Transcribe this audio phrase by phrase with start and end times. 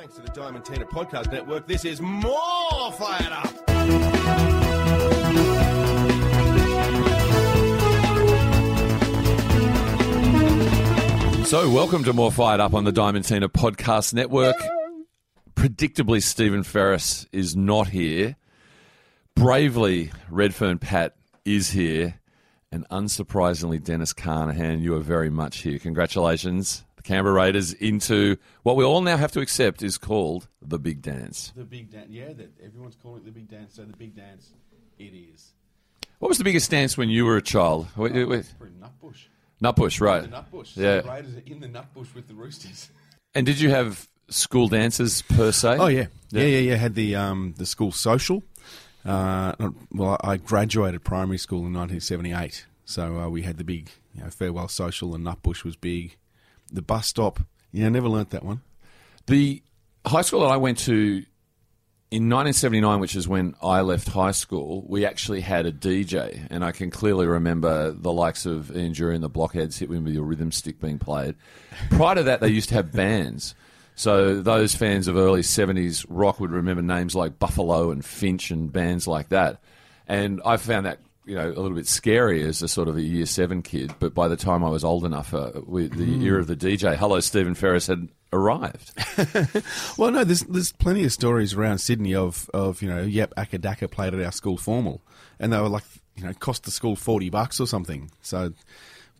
[0.00, 3.46] Thanks to the Diamantina Podcast Network, this is more Fired Up.
[11.46, 14.56] So, welcome to More Fired Up on the Diamantina Podcast Network.
[15.54, 18.36] Predictably, Stephen Ferris is not here.
[19.34, 21.14] Bravely, Redfern Pat
[21.44, 22.18] is here.
[22.72, 25.78] And unsurprisingly, Dennis Carnahan, you are very much here.
[25.78, 26.86] Congratulations.
[27.00, 31.00] The Canberra Raiders into what we all now have to accept is called the Big
[31.00, 31.50] Dance.
[31.56, 32.34] The big dance, yeah.
[32.34, 33.76] That everyone's calling it the big dance.
[33.76, 34.50] So the big dance,
[34.98, 35.52] it is.
[36.18, 37.86] What was the biggest dance when you were a child?
[37.96, 38.54] Wait, wait, wait.
[38.58, 39.28] Probably Nutbush.
[39.62, 40.20] Nutbush, right.
[40.20, 40.76] The Nutbush.
[40.76, 41.00] Yeah.
[41.00, 42.90] So the Raiders are in the Nutbush with the Roosters.
[43.34, 45.78] And did you have school dances per se?
[45.78, 46.74] Oh yeah, yeah, yeah, yeah.
[46.74, 48.42] Had the um, the school social.
[49.06, 49.54] Uh,
[49.92, 54.30] well, I graduated primary school in 1978, so uh, we had the big you know,
[54.30, 56.16] farewell social, and Nutbush was big.
[56.72, 57.40] The bus stop.
[57.72, 58.62] Yeah, I never learnt that one.
[59.26, 59.62] The
[60.04, 61.24] high school that I went to
[62.10, 66.64] in 1979, which is when I left high school, we actually had a DJ, and
[66.64, 70.24] I can clearly remember the likes of Ian Dury and the Blockheads hit with your
[70.24, 71.36] rhythm stick being played.
[71.90, 73.54] Prior to that, they used to have bands.
[73.94, 78.72] So those fans of early 70s rock would remember names like Buffalo and Finch and
[78.72, 79.60] bands like that.
[80.08, 80.98] And I found that
[81.30, 83.94] you know a little bit scary as a sort of a year seven kid.
[84.00, 86.96] But by the time I was old enough, uh, with the era of the DJ,
[86.96, 88.92] Hello Stephen Ferris had arrived.
[89.96, 93.60] Well, no, there's there's plenty of stories around Sydney of of you know, yep, Acca
[93.60, 95.02] Dacca played at our school formal,
[95.38, 95.84] and they were like
[96.16, 98.10] you know, cost the school forty bucks or something.
[98.22, 98.52] So,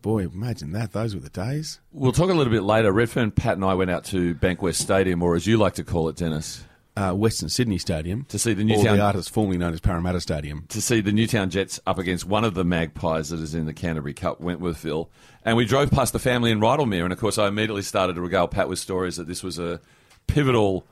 [0.01, 0.91] boy, imagine that.
[0.91, 1.79] Those were the days.
[1.93, 2.91] We'll talk a little bit later.
[2.91, 6.09] Redfern, Pat, and I went out to Bankwest Stadium, or as you like to call
[6.09, 6.63] it, Dennis,
[6.97, 10.65] Uh, Western Sydney Stadium to see the Newtown the artist formerly known as Parramatta Stadium.
[10.67, 13.73] to see the Newtown Jets up against one of the Magpies that is in the
[13.73, 15.07] Canterbury Cup, Wentworthville.
[15.45, 18.21] And we drove past the family in Rydalmere, and of course, I immediately started to
[18.21, 19.79] regale Pat with stories that this was a
[20.27, 20.85] pivotal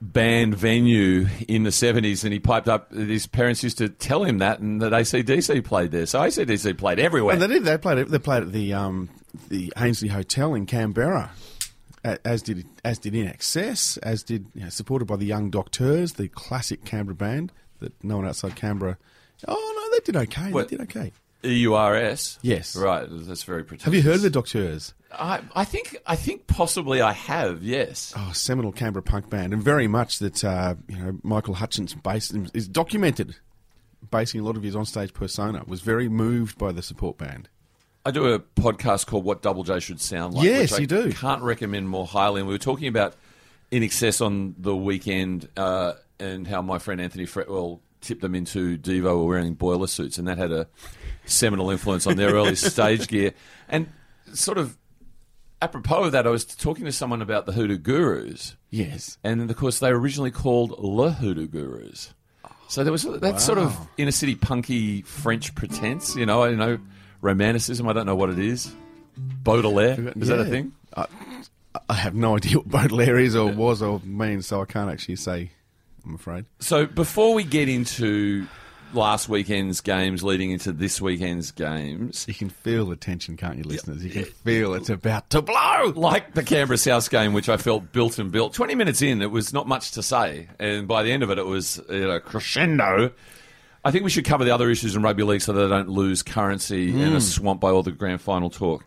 [0.00, 4.22] band venue in the 70s, and he piped up that his parents used to tell
[4.24, 6.06] him that, and that ACDC played there.
[6.06, 7.32] So ACDC played everywhere.
[7.34, 7.64] And they did.
[7.64, 8.06] They played.
[8.06, 9.08] They played at the um,
[9.48, 11.32] the Ainslie Hotel in Canberra,
[12.04, 16.28] as did as did INXS, as did you know, supported by the Young Doctors, the
[16.28, 18.98] classic Canberra band that no one outside Canberra.
[19.48, 19.54] Oh
[19.90, 20.50] no, they did okay.
[20.52, 21.12] What- They did okay.
[21.42, 22.38] EURS.
[22.40, 22.74] Yes.
[22.74, 23.06] Right.
[23.08, 23.84] That's very pretentious.
[23.84, 24.94] Have you heard of the Doctors?
[25.12, 27.62] I, I think I think possibly I have.
[27.62, 28.12] Yes.
[28.16, 32.34] Oh, seminal Canberra punk band, and very much that uh, you know Michael Hutchence based
[32.54, 33.36] is documented,
[34.10, 35.62] basing a lot of his onstage persona.
[35.66, 37.48] Was very moved by the support band.
[38.06, 40.86] I do a podcast called "What Double J Should Sound Like." Yes, which I you
[40.86, 41.12] do.
[41.12, 42.40] Can't recommend more highly.
[42.40, 43.14] And we were talking about
[43.72, 49.18] INXS on the weekend uh, and how my friend Anthony Fretwell tipped them into Devo
[49.18, 50.68] were wearing boiler suits, and that had a
[51.24, 53.32] seminal influence on their early stage gear.
[53.68, 53.88] And
[54.32, 54.76] sort of
[55.62, 58.56] apropos of that, I was talking to someone about the Hoodoo Gurus.
[58.70, 59.18] Yes.
[59.24, 62.12] And then, of course, they were originally called Le Hoodoo Gurus.
[62.68, 66.78] So there was that sort of inner city punky French pretense, you know, I know
[67.24, 68.72] romanticism, I don't know what it is.
[69.16, 70.50] Baudelaire, is that a Yeah.
[70.50, 70.72] thing?
[71.88, 75.16] I have no idea what Baudelaire is or was or means, so I can't actually
[75.16, 75.50] say.
[76.06, 76.44] I'm afraid.
[76.60, 78.46] So before we get into
[78.92, 83.64] last weekend's games leading into this weekend's games, You can feel the tension, can't you,
[83.64, 84.04] listeners?
[84.04, 85.92] You can feel it's about to blow.
[85.96, 88.52] like the Canberra South game, which I felt built and built.
[88.54, 91.38] Twenty minutes in, it was not much to say, and by the end of it,
[91.38, 93.10] it was you know, crescendo.
[93.84, 96.22] I think we should cover the other issues in rugby league so they don't lose
[96.22, 97.18] currency in a hmm.
[97.18, 98.84] swamp by all the grand final talk.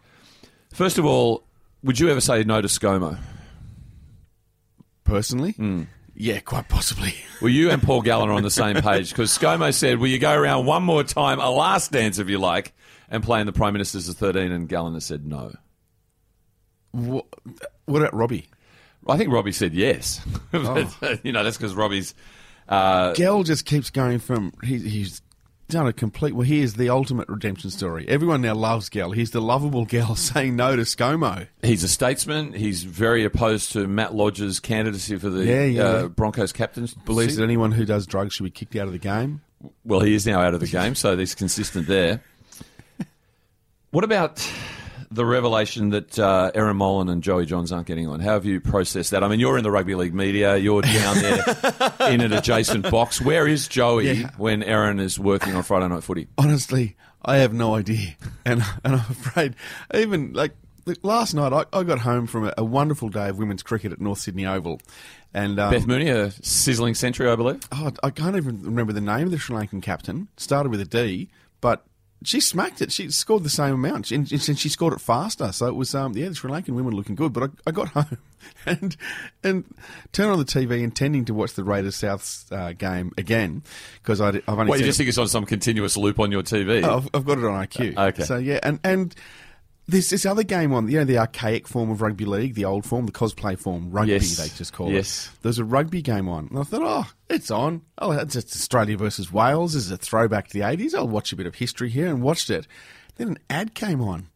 [0.74, 1.44] First of all,
[1.84, 3.19] would you ever say no to ScoMo?
[5.03, 5.84] Personally, hmm.
[6.16, 7.13] yeah, quite possibly.
[7.40, 10.18] Well, you and Paul Gallen are on the same page because ScoMo said, "Will you
[10.18, 12.74] go around one more time, a last dance if you like,
[13.12, 15.53] and play in the Prime Minister's of 13?" And Gallen has said no.
[16.94, 17.28] what,
[17.85, 18.50] what about Robbie?
[19.08, 20.19] I think Robbie said yes.
[20.53, 20.97] Oh.
[21.00, 22.16] but, you know, that's because Robbie's.
[22.67, 25.22] Uh, Gell just keeps going from he, he's
[25.69, 26.33] done a complete.
[26.33, 28.07] Well, here's the ultimate redemption story.
[28.07, 29.11] Everyone now loves Gell.
[29.11, 31.47] He's the lovable Gell saying no to ScoMo.
[31.61, 32.53] he's a statesman.
[32.53, 36.08] He's very opposed to Matt Lodge's candidacy for the Yeah, yeah, uh, yeah.
[36.08, 36.87] Broncos captain.
[37.05, 39.41] Believes that anyone who does drugs should be kicked out of the game.
[39.84, 42.22] Well, he is now out of the game, so he's consistent there.
[43.91, 44.46] What about
[45.09, 48.20] the revelation that uh, Erin Molan and Joey Johns aren't getting on?
[48.20, 49.24] How have you processed that?
[49.24, 50.58] I mean, you're in the rugby league media.
[50.58, 51.44] You're down there
[52.09, 53.22] in an adjacent box.
[53.22, 54.32] Where is Joey Yeah.
[54.38, 56.28] when Erin is working on Friday Night Footy?
[56.38, 58.16] Honestly, I have no idea,
[58.46, 59.56] and and I'm afraid
[59.94, 60.52] even like
[61.04, 64.00] last night I, I got home from a, a wonderful day of women's cricket at
[64.00, 64.80] North Sydney Oval,
[65.34, 67.59] and um, Beth Mooney, a sizzling century, I believe.
[67.72, 70.28] oh, I can't even remember the name of the Sri Lankan captain.
[70.38, 71.86] Started with a D, but
[72.23, 72.91] she smacked it.
[72.91, 75.52] She scored the same amount, and, and she scored it faster.
[75.52, 77.31] So it was, um, yeah, the Sri Lankan women looking good.
[77.34, 78.17] But I, I got home
[78.66, 78.97] and
[79.43, 79.66] and
[80.11, 83.64] turned on the TV, intending to watch the Raiders Souths uh, game again
[84.02, 84.69] because I've only.
[84.69, 86.84] Well, you just it- think it's on some continuous loop on your TV.
[86.84, 87.97] Oh, I've, I've got it on IQ.
[87.97, 88.23] Uh, okay.
[88.23, 89.16] So yeah, and and
[89.87, 92.85] there's this other game on, you know, the archaic form of rugby league, the old
[92.85, 94.37] form, the cosplay form, rugby Yes.
[94.37, 95.29] they just call Yes.
[95.34, 95.41] it.
[95.43, 97.81] There's a rugby game on, and I thought, oh, it's on.
[97.97, 99.73] Oh, it's, it's Australia versus Wales.
[99.73, 100.93] This is a throwback to the '80s.
[100.93, 102.67] I'll watch a bit of history here, and watched it.
[103.16, 104.28] Then an ad came on.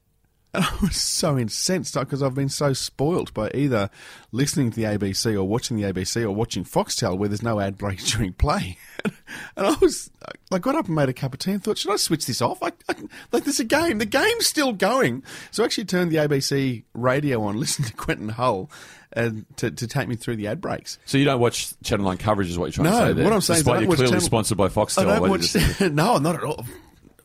[0.53, 3.89] And I was so incensed because I've been so spoilt by either
[4.31, 7.77] listening to the ABC or watching the ABC or watching Foxtel where there's no ad
[7.77, 8.77] breaks during play.
[9.05, 10.11] and I was,
[10.51, 12.41] I got up and made a cup of tea and thought, should I switch this
[12.41, 12.61] off?
[12.61, 12.95] I, I,
[13.31, 13.97] like, there's a game.
[13.99, 15.23] The game's still going.
[15.51, 18.69] So I actually turned the ABC radio on, listened to Quentin Hull
[19.13, 20.97] and to, to take me through the ad breaks.
[21.05, 23.23] so you don't watch Channel 9 coverage, is what you're trying No, to say there.
[23.25, 24.99] what I'm saying is Despite I you're clearly Channel- sponsored by Foxtel.
[25.07, 25.51] I don't watch.
[25.53, 26.65] just no, not at all.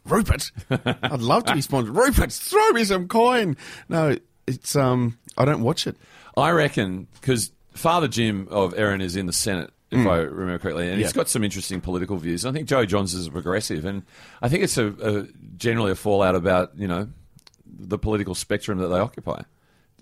[0.06, 1.94] Rupert, I'd love to be sponsored.
[1.94, 3.56] Rupert, throw me some coin.
[3.88, 4.16] No,
[4.46, 5.96] it's um, I don't watch it.
[6.36, 10.88] I reckon because Father Jim of Erin is in the Senate, if I remember correctly,
[10.90, 11.12] and he's Yeah.
[11.14, 12.44] got some interesting political views.
[12.44, 14.02] I think Joe Johns is a progressive, and
[14.42, 15.26] I think it's a, a
[15.56, 17.08] generally a fallout about you know
[17.66, 19.42] the political spectrum that they occupy.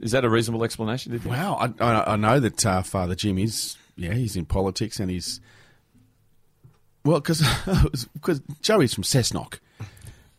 [0.01, 1.13] Is that a reasonable explanation?
[1.13, 1.31] do you?
[1.31, 5.09] Wow, I, I, I know that uh, Father Jim is yeah, he's in politics and
[5.11, 5.41] he's
[7.05, 7.43] well because
[8.15, 9.59] because Joey's from Cessnock,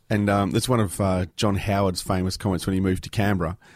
[0.09, 3.57] and um, that's one of uh, John Howard's famous comments when he moved to Canberra.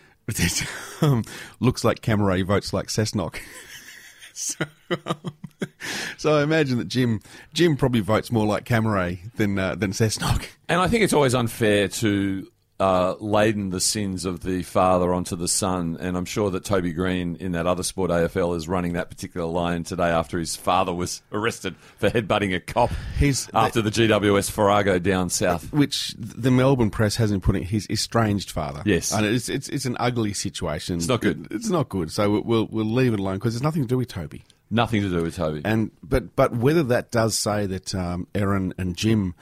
[1.01, 1.23] Um,
[1.61, 3.37] looks like Canberra votes like Cessnock.
[4.33, 4.65] so,
[5.05, 5.33] um,
[6.17, 7.21] so I imagine that Jim
[7.53, 10.45] Jim probably votes more like Canberra than uh, than Cessnock.
[10.67, 12.45] And I think it's always unfair to
[12.79, 15.97] uh, laden the sins of the father onto the son.
[15.99, 19.45] And I'm sure that Toby Greene in that other sport AFL is running that particular
[19.47, 24.49] line today after his father was arrested for headbutting a cop He's- after the GWS
[24.51, 25.71] Farrago down south.
[25.73, 28.81] Which the Melbourne press hasn't put in his estranged father.
[28.85, 29.11] Yes.
[29.11, 30.95] and it's it's it's an ugly situation.
[30.97, 31.47] It's not good.
[31.51, 32.11] It's not good.
[32.11, 34.43] So we'll we'll, we'll leave it alone because there's nothing to do with Toby.
[34.71, 35.61] Nothing to do with Toby.
[35.65, 39.33] And but but whether that does say that um, Erin and Jim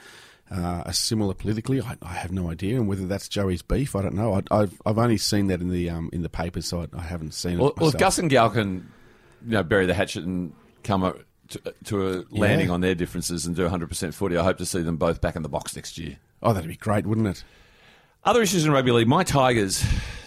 [0.50, 2.76] uh, are similar politically, I, I have no idea.
[2.76, 4.34] And whether that's Joey's beef, I don't know.
[4.34, 7.02] I, I've I've only seen that in the um, in the papers, so I, I
[7.02, 7.76] haven't seen well, it.
[7.78, 7.98] well, if.
[7.98, 8.90] Gus and Gal can
[9.44, 10.52] you know, bury the hatchet and
[10.84, 11.18] come up
[11.48, 12.74] to, to a landing Yeah.
[12.74, 15.42] on their differences and do 100% footy, I hope to see them both back in
[15.42, 16.18] the box next year.
[16.42, 17.44] oh, that'd be great, wouldn't it?
[18.24, 19.06] Other issues in rugby league.
[19.06, 19.84] My Tigers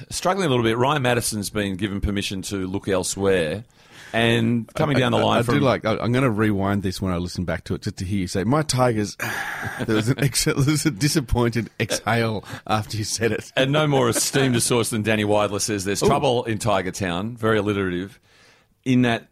[0.10, 0.78] struggling a little bit.
[0.78, 3.66] Ryan Matterson's been given permission to look elsewhere,
[4.14, 5.86] and coming down the I- line I, from do like.
[5.86, 8.20] I, I'm going to rewind this when I listen back to it, just to hear
[8.20, 9.18] you say, "My Tigers."
[9.86, 13.52] there was an ex- there was a disappointed exhale after you said it.
[13.56, 17.36] and no more esteemed a source than Danny Weidler says there's trouble in Tiger Town.
[17.36, 18.20] Very alliterative.
[18.84, 19.28] In that,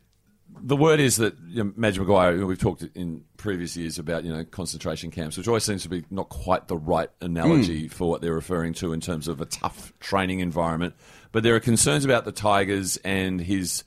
[0.62, 2.34] the word is that you know, Madge Maguire.
[2.34, 5.84] you know, We've talked in previous years about you know concentration camps, which always seems
[5.84, 7.88] to be not quite the right analogy hmm.
[7.88, 10.94] for what they're referring to in terms of a tough training environment.
[11.32, 13.84] But there are concerns about the Tigers and his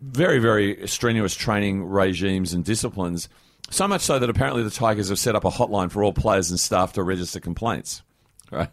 [0.00, 3.28] very, very strenuous training regimes and disciplines.
[3.70, 6.50] So much so that apparently the Tigers have set up a hotline for all players
[6.50, 8.02] and staff to register complaints.
[8.52, 8.70] Right?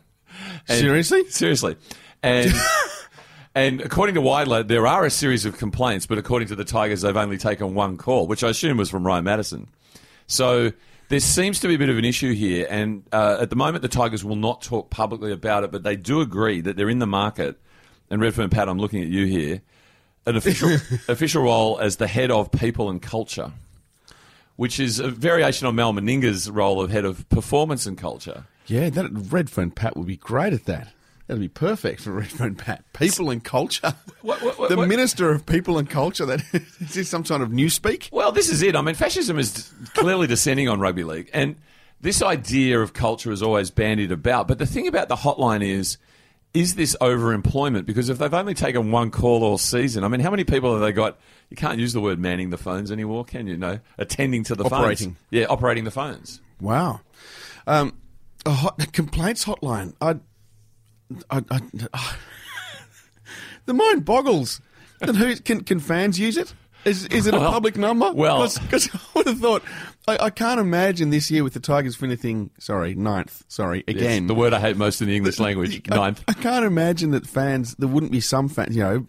[0.67, 1.27] And- Seriously?
[1.29, 1.77] Seriously.
[2.21, 2.53] And
[3.55, 7.01] and according to Weidler, there are a series of complaints, but according to the Tigers,
[7.01, 9.67] they've only taken one call, which I assume was from Ryan Matterson.
[10.27, 10.73] So
[11.09, 13.81] there seems to be a bit of an issue here, and uh, at the moment,
[13.81, 16.99] the Tigers will not talk publicly about it, but they do agree that they're in
[16.99, 17.59] the market.
[18.11, 19.61] And Redfern Pat, I'm looking at you here.
[20.25, 20.69] An official
[21.07, 23.51] official role as the head of people and culture,
[24.55, 28.45] which is a variation on Mal Meninga's role of head of performance and culture.
[28.67, 30.93] Yeah, that Redfern Pat would be great at that.
[31.27, 32.83] That'd be perfect for Redfern Pat.
[32.93, 33.93] People and culture.
[34.21, 36.25] What- what- what- the Minister of People and Culture.
[36.25, 36.41] That
[36.79, 38.09] is this some sort of newspeak?
[38.11, 38.75] Well, this is it.
[38.77, 41.57] I mean, fascism is clearly descending on rugby league, and
[41.99, 44.47] this idea of culture is always bandied about.
[44.47, 45.97] But the thing about the hotline is,
[46.53, 47.85] is this overemployment?
[47.85, 50.81] Because if they've only taken one call all season, I mean, how many people have
[50.81, 51.17] they got?
[51.49, 53.57] You can't use the word manning the phones anymore, can you?
[53.57, 55.11] No, attending to the Operating.
[55.11, 55.17] phones.
[55.31, 56.41] Yeah, operating the phones.
[56.61, 57.01] Wow.
[57.65, 57.97] Um,
[58.45, 59.93] a, hot, a complaints hotline.
[59.99, 60.15] I,
[61.29, 62.15] I, I,
[63.65, 64.61] the mind boggles.
[65.01, 66.53] And who can can fans use it?
[66.85, 68.11] Is is it a Well, public number?
[68.11, 69.63] well- because I would have thought
[70.07, 74.27] I, I can't imagine this year with the Tigers finishing sorry ninth sorry Yes, again
[74.27, 75.81] the word I hate most in the English language.
[75.91, 76.23] I- Ninth.
[76.27, 77.75] I, can't imagine that fans.
[77.75, 78.75] There wouldn't be some fans.
[78.75, 79.07] You know,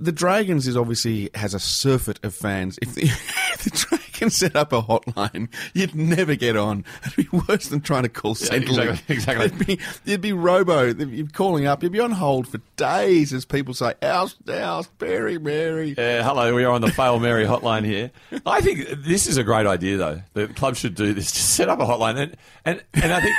[0.00, 2.78] the Dragons is obviously has a surfeit of fans.
[2.82, 3.02] If the,
[3.54, 6.84] if the Dragons set up a hotline, you'd never get on.
[7.06, 8.62] It'd be worse than trying to call Centrelink.
[8.68, 9.46] exactly, exactly.
[9.46, 10.84] It'd be, you'd be robo.
[10.86, 11.82] You'd calling up.
[11.82, 16.54] You'd be on hold for days as people say, "Oust, oust, Mary, Mary." Uh, hello,
[16.54, 18.10] we are on the Fail Mary hotline here.
[18.46, 20.22] I think this is a great idea, though.
[20.34, 21.32] The club should do this.
[21.32, 23.36] Just set up a hotline, and and, and I think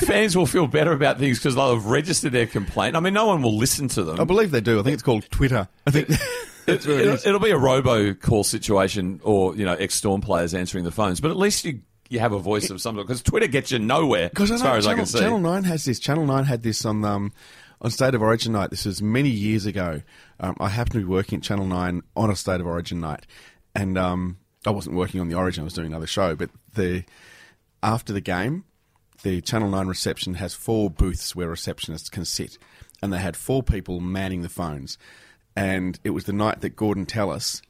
[0.00, 2.96] fans will feel better about things because they'll have registered their complaint.
[2.96, 4.20] I mean, no one will listen to them.
[4.20, 4.80] I believe they do.
[4.80, 5.68] I think it's called Twitter.
[5.86, 6.18] I think it
[6.86, 10.90] it'll, it'll be a robo call situation or, you know, ex Storm players answering the
[10.90, 13.70] phones, but at least you, you have a voice of some sort because Twitter gets
[13.70, 15.18] you nowhere Because as far as Channel, I can see.
[15.20, 15.98] Channel Nine has this.
[15.98, 17.32] Channel Nine had this on um,
[17.80, 18.70] on State of Origin night.
[18.70, 20.02] This was many years ago.
[20.40, 23.26] Um, I happened to be working at Channel Nine on a State of Origin night,
[23.74, 25.62] and um, I wasn't working on the Origin.
[25.62, 26.34] I was doing another show.
[26.34, 27.04] But the
[27.82, 28.64] after the game,
[29.22, 32.58] the Channel Nine reception has four booths where receptionists can sit,
[33.02, 34.98] and they had four people manning the phones.
[35.56, 37.60] And it was the night that Gordon Tallis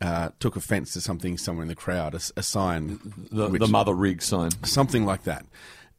[0.00, 2.98] uh, took offence to something somewhere in the crowd—a sign,
[3.30, 4.50] the, which- the mother rig sign.
[4.64, 5.46] something like that.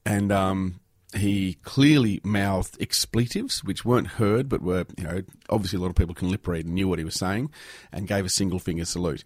[0.05, 0.81] And um,
[1.15, 5.95] he clearly mouthed expletives, which weren't heard, but were, you know, obviously a lot of
[5.95, 7.51] people can lip read and knew what he was saying,
[7.93, 9.23] and gave a single finger salute.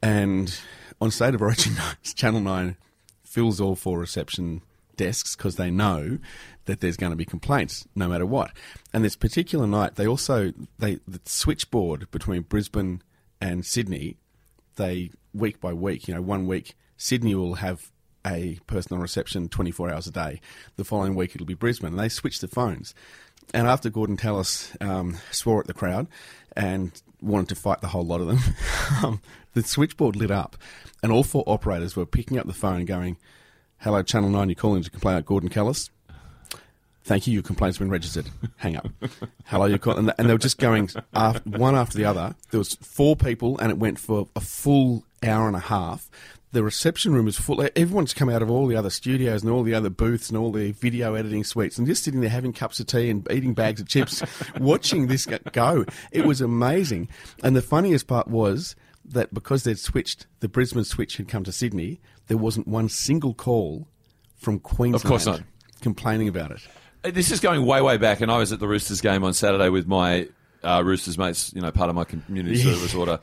[0.00, 0.58] And
[1.00, 2.76] on State of Origin nights, Channel 9
[3.22, 4.62] fills all four reception
[5.00, 6.18] desks because they know
[6.66, 8.52] that there's going to be complaints no matter what.
[8.92, 13.02] And this particular night, they also, they the switchboard between Brisbane
[13.40, 14.18] and Sydney
[14.76, 17.90] they week by week, you know, one week Sydney will have
[18.26, 20.40] a person on reception 24 hours a day.
[20.76, 21.90] The following week it'll be Brisbane.
[21.90, 22.94] And they switch the phones.
[23.54, 26.08] And after Gordon Tallis um, swore at the crowd
[26.56, 28.38] and wanted to fight the whole lot of them,
[29.04, 29.20] um,
[29.54, 30.56] the switchboard lit up
[31.02, 33.16] and all four operators were picking up the phone going,
[33.82, 35.88] Hello, Channel 9, you're calling to complain about Gordon Tallis?
[37.02, 37.32] Thank you.
[37.32, 38.28] Your complaint's been registered.
[38.58, 38.88] Hang up.
[39.46, 42.34] Hello, you're calling, and, they were just going after, one after the other.
[42.50, 46.10] There was four people, and it went for a full hour and a half.
[46.52, 47.66] The reception room was full.
[47.74, 50.52] Everyone's come out of all the other studios and all the other booths and all
[50.52, 53.80] the video editing suites, and just sitting there having cups of tea and eating bags
[53.80, 54.22] of chips,
[54.60, 55.86] watching this go.
[56.12, 57.08] It was amazing.
[57.42, 61.52] And the funniest part was that because they'd switched, the Brisbane switch had come to
[61.52, 62.00] Sydney.
[62.28, 63.88] There wasn't one single call
[64.36, 65.42] from Queensland course not.
[65.80, 66.60] complaining about it.
[67.04, 69.32] Uh, This is going way, way back, and I was at the Roosters game on
[69.34, 70.28] Saturday with my
[70.62, 73.18] uh, Roosters mates, you know, part of my community service order,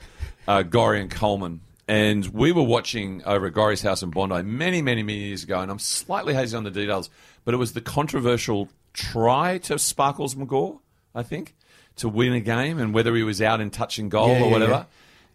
[0.47, 1.61] uh, Gorry and Coleman.
[1.87, 5.59] And we were watching over at Gorry's house in Bondi many, many, many years ago,
[5.61, 7.09] and I'm slightly hazy on the details,
[7.45, 10.79] but it was the controversial try to Sparkles McGaw,
[11.15, 11.55] I think,
[11.97, 14.45] to win a game, and whether he was out in touch and goal Yeah, or
[14.47, 14.71] yeah, whatever.
[14.71, 14.83] yeah.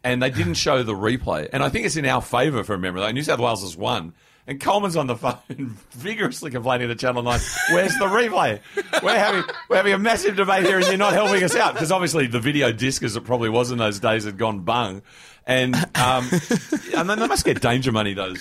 [0.05, 1.49] And they didn't show the replay.
[1.53, 3.01] And I think it's in our favour for a memory.
[3.01, 4.15] Like New South Wales has won.
[4.47, 5.37] And Coleman's on the phone
[5.93, 7.41] vigorously complaining to Channel 9,
[7.71, 8.59] where's the replay?
[9.01, 11.75] We're having, we're having a massive debate here and you're not helping us out.
[11.75, 15.03] Because obviously the video disc, as it probably was in those days, had gone bung.
[15.47, 16.29] And, um,
[16.97, 18.41] and they must get danger money, those,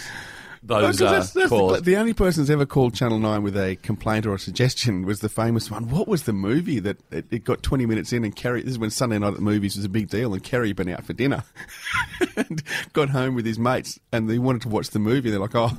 [0.63, 1.79] those uh, that's- that's callers.
[1.81, 5.03] the, the only person who's ever called Channel 9 with a complaint or a suggestion
[5.05, 5.89] was the famous one.
[5.89, 8.79] What was the movie that it, it got 20 minutes in and Kerry, this is
[8.79, 11.03] when Sunday night at the movies was a big deal and Kerry had been out
[11.03, 11.43] for dinner
[12.35, 12.61] and
[12.93, 15.31] got home with his mates and they wanted to watch the movie.
[15.31, 15.75] They're like, oh,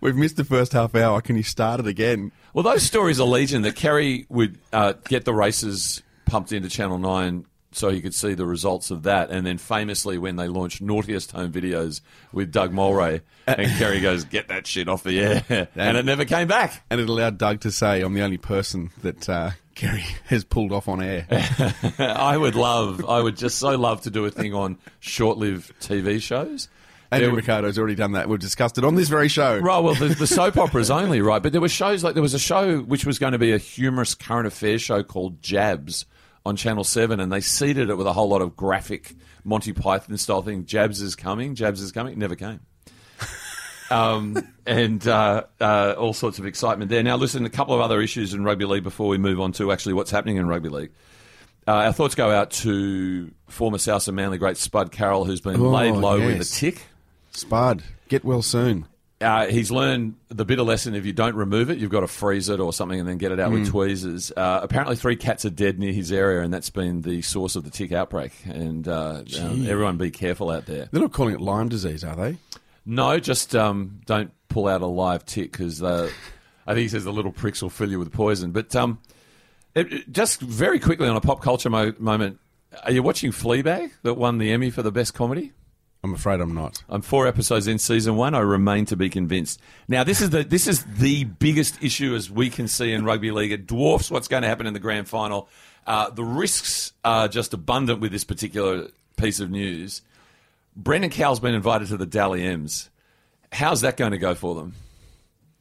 [0.00, 1.20] we've missed the first half hour.
[1.22, 2.32] Can you start it again?
[2.52, 6.98] Well, those stories are legion that Kerry would uh, get the races pumped into Channel
[6.98, 9.30] 9 so he could see the results of that.
[9.30, 12.00] And then famously, when they launched Naughtiest Home Videos
[12.32, 15.68] with Doug Mulray, and Kerry goes, Get that shit off the air.
[15.74, 16.84] And it never came back.
[16.90, 20.72] And it allowed Doug to say, I'm the only person that uh, Kerry has pulled
[20.72, 21.26] off on air.
[21.98, 25.72] I would love, I would just so love to do a thing on short lived
[25.80, 26.68] TV shows.
[27.10, 28.28] Andrew There- Ricardo's already done that.
[28.28, 29.58] We've discussed it on this very show.
[29.58, 31.42] Right, well, the, the soap operas only, right?
[31.42, 33.58] But there were shows like there was a show which was going to be a
[33.58, 36.06] humorous current affairs show called Jabs
[36.44, 40.16] on Channel Seven, and they seeded it with a whole lot of graphic Monty Python
[40.18, 40.64] style thing.
[40.66, 42.12] Jabs is coming, Jabs is coming.
[42.12, 42.60] It never came.
[43.90, 47.02] Um, and uh, uh, all sorts of excitement there.
[47.02, 49.70] Now, listen, a couple of other issues in rugby league before we move on to
[49.70, 50.92] actually what's happening in rugby league.
[51.68, 55.60] Uh, our thoughts go out to former South and Manly great Spud Carroll, who's been
[55.60, 56.80] Oh, laid low with a tick.
[57.32, 58.86] Spud, get well soon.
[59.22, 62.48] Uh, he's learned the bitter lesson if you don't remove it, you've got to freeze
[62.48, 64.32] it or something and then get it out with tweezers.
[64.36, 67.64] Uh, apparently, three cats are dead near his area, and that's been the source of
[67.64, 68.32] the tick outbreak.
[68.46, 70.88] And uh, um, everyone be careful out there.
[70.90, 72.36] They're not calling it Lyme disease, are they?
[72.84, 76.10] No, just um, don't pull out a live tick because uh,
[76.66, 78.50] I think he says the little pricks will fill you with poison.
[78.50, 78.98] But um,
[79.74, 82.38] it, it- just very quickly on a pop culture mo- moment,
[82.84, 85.52] are you watching Fleabag that won the Emmy for the best comedy?
[86.04, 86.82] I'm afraid I'm not.
[86.88, 88.34] I'm four episodes in season one.
[88.34, 89.60] I remain to be convinced.
[89.86, 93.30] Now, this is the this is the biggest issue as we can see in rugby
[93.30, 93.52] league.
[93.52, 95.48] It dwarfs what's going to happen in the grand final.
[95.86, 100.02] Uh, the risks are just abundant with this particular piece of news.
[100.74, 102.90] Brendan Cowell's been invited to the Dally M's.
[103.52, 104.74] How's that going to go for them?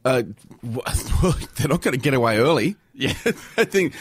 [0.03, 0.24] Uh,
[0.63, 2.75] well, they're not going to get away early.
[2.93, 3.13] Yeah.
[3.58, 3.93] I think,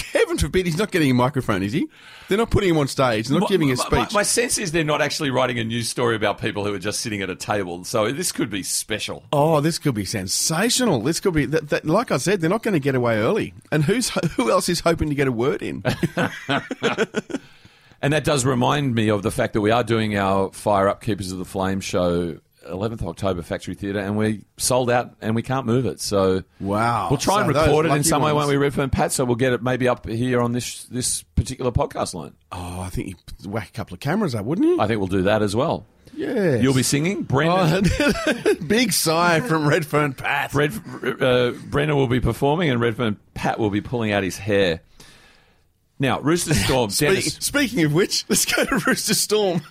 [0.00, 1.86] heaven forbid, he's not getting a microphone, is he?
[2.28, 3.28] They're not putting him on stage.
[3.28, 3.90] They're not giving a speech.
[3.92, 6.78] My, my sense is they're not actually writing a news story about people who are
[6.78, 7.84] just sitting at a table.
[7.84, 9.24] So this could be special.
[9.32, 11.00] Oh, this could be sensational.
[11.00, 13.54] This could be, that, that, like I said, they're not going to get away early.
[13.70, 15.82] And who's who else is hoping to get a word in?
[18.02, 21.00] And that does remind me of the fact that we are doing our Fire Up
[21.00, 22.38] Keepers of the Flame show
[22.68, 26.00] 11th October Factory Theatre, and we sold out and we can't move it.
[26.00, 27.08] So Wow.
[27.10, 28.46] we'll try and So those record it in some way, ones.
[28.46, 29.12] won't we, Redfern Pat?
[29.12, 32.32] So we'll get it maybe up here on this this particular podcast line.
[32.52, 34.80] Oh, I think you whack a couple of cameras up, wouldn't you?
[34.80, 35.86] I think we'll do that as well.
[36.14, 36.56] yeah.
[36.56, 37.22] You'll be singing.
[37.22, 40.52] Brendan, Oh, big sigh from Redfern Pat.
[40.54, 40.72] Red,
[41.20, 44.80] uh, Brendan will be performing, and Redfern Pat will be pulling out his hair.
[45.98, 49.62] Now, Rooster Storm, Speaking, Dennis, speaking of which, let's go to Rooster Storm.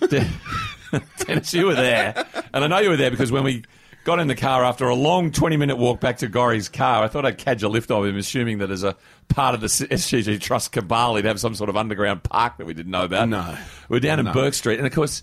[1.18, 3.64] Dennis, you were there, and I know you were there because when we
[4.04, 7.24] got in the car after a long twenty-minute walk back to Gorry's car, I thought
[7.24, 8.96] I'd catch a lift of him, assuming that as a
[9.28, 12.74] part of the SCG Trust cabal, he'd have some sort of underground park that we
[12.74, 13.28] didn't know about.
[13.28, 13.56] No.
[13.88, 15.22] we're down in Bourke Street, and of course.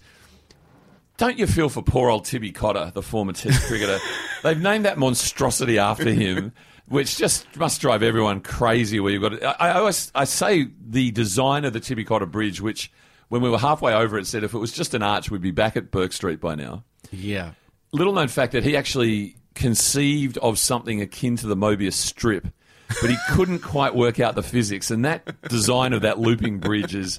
[1.18, 4.00] Don't you feel for poor old Tibby Cotter, the former Test cricketer?
[4.42, 6.54] They've named that monstrosity after him,
[6.88, 9.02] which just must drive everyone crazy.
[9.02, 12.62] Where you've got, I, I always I say the design of the Tibby Cotter Bridge,
[12.62, 12.90] which
[13.30, 15.52] when we were halfway over it, said if it was just an arch, we'd be
[15.52, 16.84] back at Bourke Street by now.
[17.12, 17.54] yeah.
[17.92, 22.48] Little known fact that he actually conceived of something akin to the Mobius strip,
[23.02, 26.94] but he couldn't quite work out the physics, and that design of that looping bridge
[26.94, 27.18] is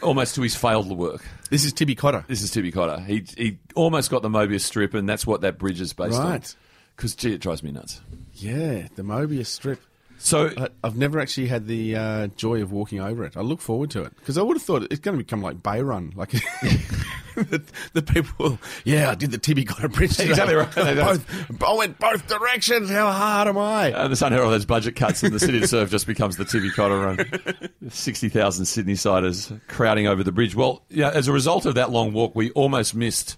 [0.00, 1.24] almost to his failed work.
[1.50, 2.24] This is Tibby Cotter.
[2.28, 3.00] This is Tibby Cotter.
[3.00, 6.30] He he almost got the Mobius strip, and that's what that bridge is based on.
[6.30, 6.54] Right.
[6.96, 8.00] Because gee, it drives me nuts.
[8.34, 9.80] Yeah, the Mobius strip.
[10.18, 13.36] So I, I've never actually had the uh, joy of walking over it.
[13.36, 15.62] I look forward to it because I would have thought it's going to become like
[15.62, 16.30] Bay Run, like
[17.34, 18.58] the, the people.
[18.84, 20.16] Yeah, I did the Tibby Cotter Bridge.
[20.16, 20.30] today.
[20.30, 20.74] Exactly right.
[20.74, 22.88] both, I went both directions.
[22.90, 23.92] How hard am I?
[23.92, 26.98] uh, the Sun Herald has budget cuts, and the City2Surf just becomes the Tibby Cotter
[26.98, 27.18] run.
[27.90, 30.54] Sixty thousand Sydney siders crowding over the bridge.
[30.54, 33.36] Well, yeah, as a result of that long walk, we almost missed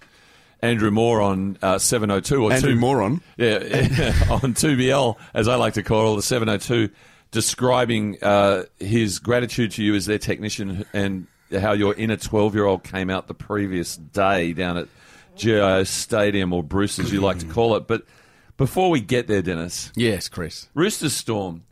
[0.61, 3.21] Andrew Moore on uh, seven hundred two or Andrew two, Moron.
[3.37, 3.55] Yeah,
[4.29, 6.89] on 2BL, as I like to call it, or the 702,
[7.31, 12.65] describing uh, his gratitude to you as their technician and how your inner 12 year
[12.65, 14.87] old came out the previous day down at
[15.35, 17.87] GIO Stadium, or Bruce, as you like to call it.
[17.87, 18.03] But
[18.57, 20.67] before we get there, Dennis, Yes, Chris.
[20.73, 21.63] Roosters Storm.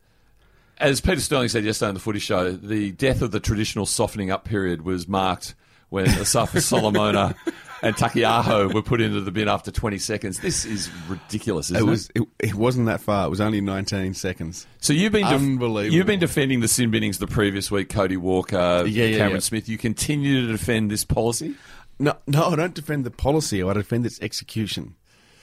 [0.77, 4.29] As Peter Sterling said yesterday on the footy show, the death of the traditional softening
[4.29, 5.55] up period was marked
[5.89, 7.33] when Asafa Solomona
[7.81, 10.39] and Taukeiaho were put into the bin after 20 seconds.
[10.39, 11.89] This is ridiculous, isn't It it?
[11.89, 12.09] was.
[12.15, 13.27] It, it wasn't that far.
[13.27, 14.65] It was only 19 seconds.
[14.79, 15.95] So you've been def- Unbelievable.
[15.95, 19.39] you've been defending the sin binnings the previous week, Cody Walker, Yeah, yeah, Cameron yeah.
[19.39, 19.69] Smith.
[19.69, 21.55] You continue to defend this policy.
[21.99, 23.63] No, no, I don't defend the policy.
[23.63, 24.95] I defend its execution.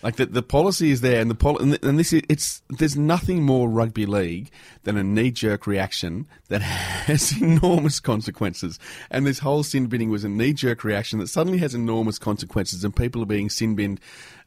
[0.03, 2.63] Like the the policy is there, and the pol- and, th- and this is, it's
[2.69, 4.51] there's nothing more rugby league
[4.83, 8.79] than a knee jerk reaction that has enormous consequences.
[9.11, 12.85] And this whole sin binning was a knee jerk reaction that suddenly has enormous consequences,
[12.85, 14.01] and people are being sin binned.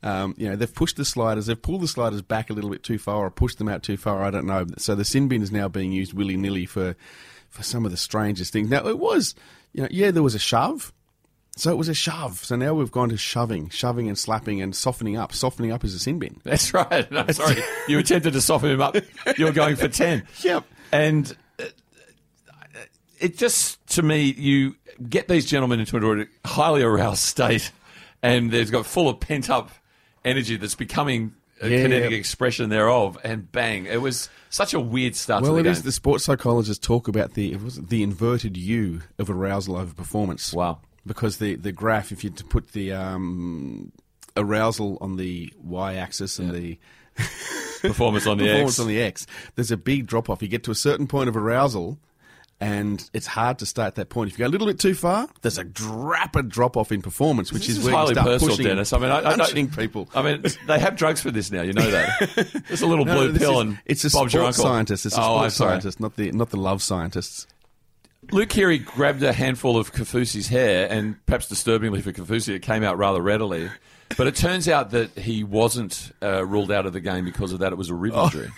[0.03, 2.83] Um, you know, they've pushed the sliders, they've pulled the sliders back a little bit
[2.83, 4.23] too far, or pushed them out too far.
[4.23, 4.65] I don't know.
[4.77, 6.95] So the sin bin is now being used willy nilly for
[7.49, 8.69] for some of the strangest things.
[8.69, 9.33] Now it was,
[9.73, 10.91] you know, yeah, there was a shove.
[11.57, 12.43] So it was a shove.
[12.43, 15.31] So now we've gone to shoving, shoving and slapping and softening up.
[15.33, 16.41] Softening up is a sin bin.
[16.43, 17.09] That's right.
[17.11, 18.97] No, sorry, you attempted to soften him up.
[19.37, 20.27] You're going for ten.
[20.41, 20.65] Yep.
[20.91, 21.63] And uh,
[23.19, 24.75] it just to me, you
[25.09, 27.71] get these gentlemen into a highly aroused state,
[28.21, 29.71] and they've got full of pent up
[30.23, 32.17] energy that's becoming a Yeah, kinetic yeah.
[32.17, 33.85] expression thereof, and bang!
[33.85, 35.83] It was such a weird start Well, to it the is.
[35.83, 40.51] The sports psychologists talk about the it was the inverted U of arousal over performance.
[40.53, 40.79] Wow.
[41.05, 43.91] Because the, the graph, if you to put the um,
[44.35, 46.79] arousal on the y-axis and the
[47.81, 48.79] Performance on the performance X.
[48.79, 50.41] on the x, there's a big drop off.
[50.41, 51.99] You get to a certain point of arousal,
[52.59, 54.31] and it's hard to stay at that point.
[54.31, 57.53] If you go a little bit too far, there's a rapid drop off in performance,
[57.53, 58.91] which This is is where you highly start personal, pushing, Dennis.
[58.93, 60.09] I mean, I- I don't- people.
[60.15, 61.61] I mean, they have drugs for this now.
[61.61, 62.63] You know that.
[62.69, 65.05] It's a little No, blue pill, is- and it's a Bob's sports scientist.
[65.05, 67.45] It's a oh, sports scientist, not the not the love scientists.
[68.31, 72.83] Luke Keary grabbed a handful of Kaufusi's hair, and perhaps disturbingly for Kafusi, it came
[72.83, 73.69] out rather readily.
[74.17, 77.59] But it turns out that he wasn't uh, ruled out of the game because of
[77.59, 77.71] that.
[77.71, 78.49] It was a rib injury.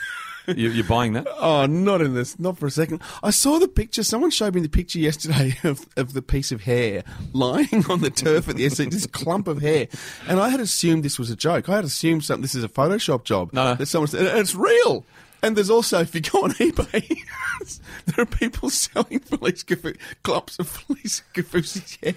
[0.47, 1.27] You, you're buying that?
[1.39, 3.01] Oh, not in this, not for a second.
[3.21, 4.01] I saw the picture.
[4.03, 7.03] Someone showed me the picture yesterday of, of the piece of hair
[7.34, 9.88] lying on the turf at the SC, this clump of hair,
[10.27, 11.67] and I had assumed this was a joke.
[11.69, 12.41] I had assumed something.
[12.41, 13.51] This is a Photoshop job.
[13.53, 13.75] No, no.
[13.75, 15.06] that someone said, and it's real.
[15.47, 17.17] And there's also, if you go on eBay,
[18.05, 22.13] there are people selling Felice Kafu- clumps of Felise Kaufusi's hair.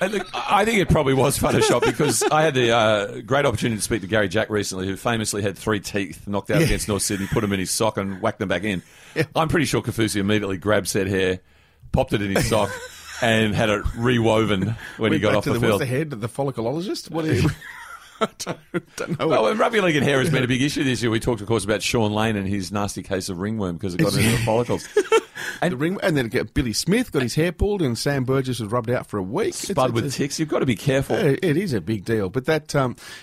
[0.00, 3.76] And look, I think it probably was Photoshop because I had the uh, great opportunity
[3.76, 6.66] to speak to Gary Jack recently, who famously had three teeth knocked out Yeah.
[6.66, 8.82] against North Sydney, put them in his sock, and whacked them back in.
[9.36, 11.38] I'm pretty sure Kaufusi immediately grabbed said hair,
[11.92, 12.70] popped it in his sock,
[13.22, 15.72] and had it rewoven when he got off to the, the, field.
[15.80, 16.12] What's the head?
[16.12, 17.12] of The follicologist?
[17.12, 17.44] What is
[18.22, 19.28] I don't, don't know.
[19.28, 21.10] Well, and rugby league and hair has been a big issue this year.
[21.10, 23.98] We talked, of course, about Shaun Lane and his nasty case of ringworm because it
[23.98, 24.86] got into the follicles.
[25.60, 28.70] the ring, and then get Billy Smith got his hair pulled, and Sam Burgess was
[28.70, 29.48] rubbed out for a week.
[29.48, 30.38] It's- Spud it's- with it's- ticks.
[30.40, 31.16] You've got to be careful.
[31.16, 32.68] Yeah, it is a big deal, but that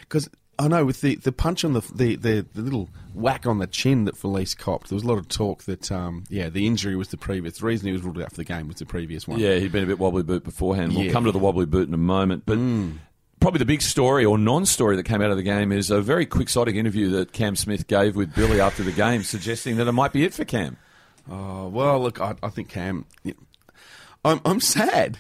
[0.02, 3.60] because I know with the, the punch on the, the the the little whack on
[3.60, 6.68] the chin that Felise copped, there was a lot of talk that um, yeah the
[6.68, 8.86] injury was the previous the reason he was ruled out for the game was the
[8.86, 9.40] previous one.
[9.40, 10.94] Yeah, he'd been a bit wobbly boot beforehand.
[10.96, 11.12] We'll Yeah.
[11.14, 12.44] come to the wobbly boot in a moment.
[12.46, 12.58] But
[13.39, 16.02] probably the big story or non story that came out of the game is a
[16.02, 19.91] very quixotic interview that Cam Smith gave with Billy after the game, suggesting that it
[19.91, 20.78] might be it for Cam.
[21.30, 23.73] Oh well, look, I, I think Cam, you know,
[24.25, 25.19] I'm I'm sad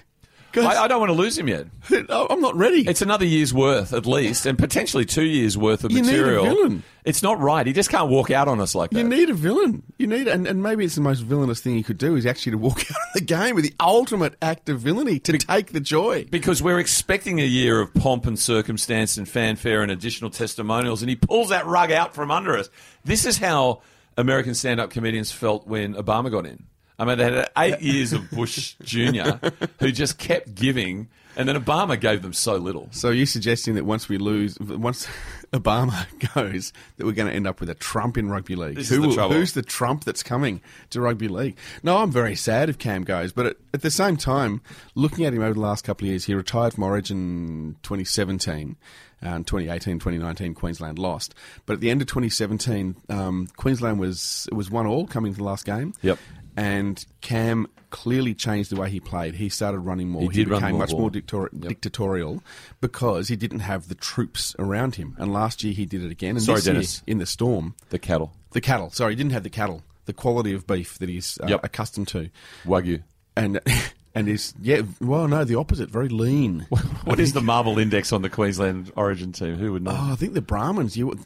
[0.55, 1.67] I, I don't want to lose him yet.
[2.09, 2.87] I'm not ready.
[2.87, 6.17] It's another year's worth at least, and potentially two years worth of You need a
[6.17, 6.43] material.
[6.45, 6.83] villain.
[7.05, 7.65] It's not right.
[7.65, 8.99] He just can't walk out on us like that.
[8.99, 9.83] You need a villain.
[9.97, 12.51] You need, and, and maybe it's the most villainous thing you could do is actually
[12.51, 15.79] to walk out of the game with the ultimate act of villainy to take the
[15.79, 16.25] joy.
[16.29, 21.09] because we're expecting a year of pomp and circumstance and fanfare and additional testimonials, and
[21.09, 22.69] he pulls that rug out from under us.
[23.03, 23.81] This is how
[24.17, 26.65] American stand-up comedians felt when Obama got in.
[26.99, 29.47] I mean, they had eight years of Bush Jr.
[29.79, 31.07] who just kept giving,
[31.37, 32.89] and then Obama gave them so little.
[32.91, 35.07] So are you're suggesting that once we lose, once
[35.53, 38.75] Obama goes, that we're going to end up with a Trump in rugby league?
[38.75, 39.35] This is the trouble.
[39.35, 41.57] Who's the Trump that's coming to rugby league?
[41.83, 44.61] No, I'm very sad if Cam goes, but at, at the same time,
[44.93, 48.75] looking at him over the last couple of years, he retired from Origin 2017.
[49.21, 51.35] Um, 2018, 2019, Queensland lost.
[51.65, 55.37] But at the end of 2017, um, Queensland was it was one all coming to
[55.37, 55.93] the last game.
[56.01, 56.17] Yep.
[56.59, 59.35] And Cam clearly changed the way he played.
[59.35, 60.23] He started running more.
[60.23, 60.99] He did run became more much ball.
[60.99, 62.43] more dictator- dictatorial
[62.81, 65.15] because he didn't have the troops around him.
[65.17, 66.31] And last year he did it again.
[66.35, 67.03] And Sorry, this year, Dennis.
[67.07, 68.89] in the storm, The cattle, the cattle.
[68.91, 69.81] Sorry, he didn't have the cattle.
[70.05, 71.61] The quality of beef that he's uh, Yep.
[71.63, 72.29] accustomed to,
[72.65, 73.03] Wagyu.
[73.37, 73.59] and
[74.15, 74.81] and is yeah.
[74.99, 75.89] Well, no, the opposite.
[75.89, 76.67] Very lean.
[77.05, 79.55] What is the marble index on the Queensland Origin team?
[79.55, 79.91] Who would know?
[79.91, 80.97] Oh, I think the Brahmins.
[80.97, 81.17] You.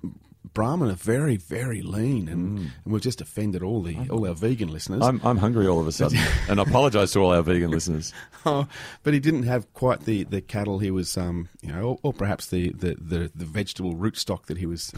[0.54, 4.72] Brahmin are very, very lean, and, and we've just offended all the all our vegan
[4.72, 5.02] listeners.
[5.02, 8.14] I'm, I'm hungry all of a sudden, and I apologise to all our vegan listeners.
[8.46, 8.68] Oh,
[9.04, 12.12] but he didn't have quite the, the cattle he was, um, you know, or, or
[12.12, 14.92] perhaps the, the, the, the vegetable rootstock that he was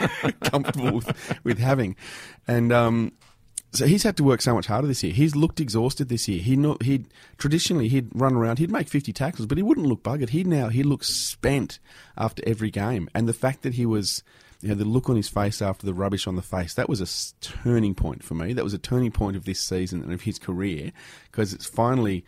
[0.42, 1.96] comfortable with, with having.
[2.46, 3.12] And um,
[3.72, 5.12] so he's had to work so much harder this year.
[5.12, 6.42] He's looked exhausted this year.
[6.42, 7.06] He not, he'd
[7.38, 10.30] traditionally he'd run around, he'd make fifty tackles, but he wouldn't look buggered.
[10.30, 11.78] He now he looks spent
[12.18, 14.22] after every game, and the fact that he was.
[14.62, 17.00] You know, the look on his face after the rubbish on the face, that was
[17.00, 18.52] a turning point for me.
[18.52, 20.92] That was a turning point of this season and of his career
[21.30, 22.24] because it's finally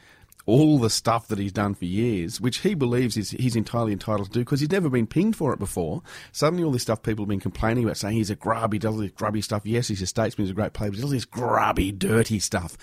[0.46, 4.28] all the stuff that he's done for years, which he believes is he's entirely entitled
[4.28, 6.02] to do because he's never been pinged for it before.
[6.32, 8.94] Suddenly, all this stuff people have been complaining about, saying he's a grub, he does
[8.94, 9.62] all this grubby stuff.
[9.64, 12.38] Yes, he's a statesman, he's a great player, but he does all this grubby, dirty
[12.38, 12.76] stuff.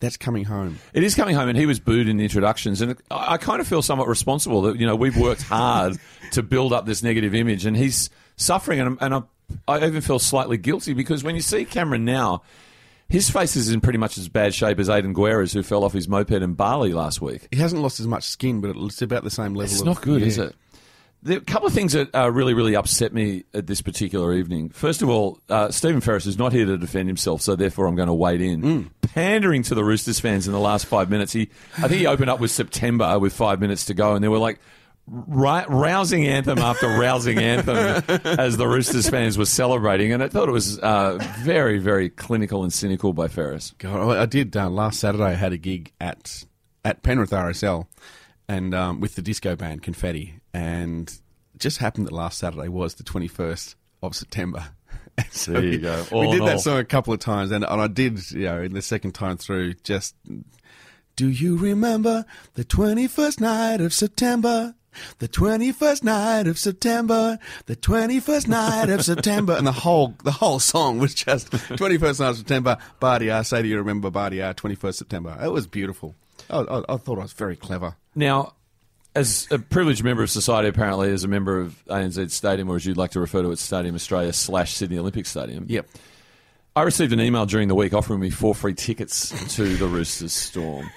[0.00, 0.78] That's coming home.
[0.94, 3.60] It is coming home, and he was booed in the introductions, and I I kind
[3.60, 5.96] of feel somewhat responsible that you know we've worked hard
[6.32, 9.22] to build up this negative image, and he's suffering, and, and I,
[9.68, 12.42] I even feel slightly guilty because when you see Cameron now,
[13.08, 15.92] his face is in pretty much as bad shape as Aidan Guerra's, who fell off
[15.92, 17.46] his moped in Bali last week.
[17.50, 19.72] He hasn't lost as much skin, but it's about the same level.
[19.72, 20.26] It's of, not good, yeah.
[20.26, 20.54] is it?
[21.24, 24.32] There are a couple of things that uh, really, really upset me at this particular
[24.32, 24.70] evening.
[24.70, 27.94] First of all, uh, Stephen Ferris is not here to defend himself, so therefore I'm
[27.94, 28.62] going to wade in.
[28.62, 28.90] Mm.
[29.02, 31.32] Pandering to the Roosters fans in the last five minutes.
[31.32, 34.30] He, I think he opened up with September with five minutes to go, and there
[34.32, 34.58] were like
[35.06, 37.76] ri- rousing anthem after rousing anthem
[38.38, 42.62] as the Roosters fans were celebrating, and I thought it was uh, very, very clinical
[42.62, 43.74] and cynical by Ferris.
[43.78, 45.24] God, I I did uh, last Saturday.
[45.24, 46.44] I had a gig at
[46.84, 47.86] at Penrith RSL,
[48.48, 51.08] and um, with the disco band Confetti, and
[51.54, 54.66] it just happened that last Saturday was the twenty first of September.
[55.30, 56.06] So There you we- go.
[56.10, 56.58] All we did that all.
[56.58, 59.36] song a couple of times, and, and I did, you know, in the second time
[59.36, 60.14] through, just.
[61.16, 64.74] Do you remember the 21st night of September?
[65.18, 70.58] The 21st night of September, the 21st night of September, and the whole the whole
[70.58, 75.38] song was just 21st night of September, Bardia, say do you remember Bardia, 21st September.
[75.42, 76.14] It was beautiful.
[76.50, 77.96] I, I, I thought I was very clever.
[78.14, 78.54] Now,
[79.14, 82.86] as a privileged member of society, apparently, as a member of ANZ Stadium, or as
[82.86, 85.86] you'd like to refer to it, Stadium Australia slash Sydney Olympic Stadium, Yep.
[86.74, 90.32] I received an email during the week offering me four free tickets to the Roosters
[90.32, 90.90] Storm.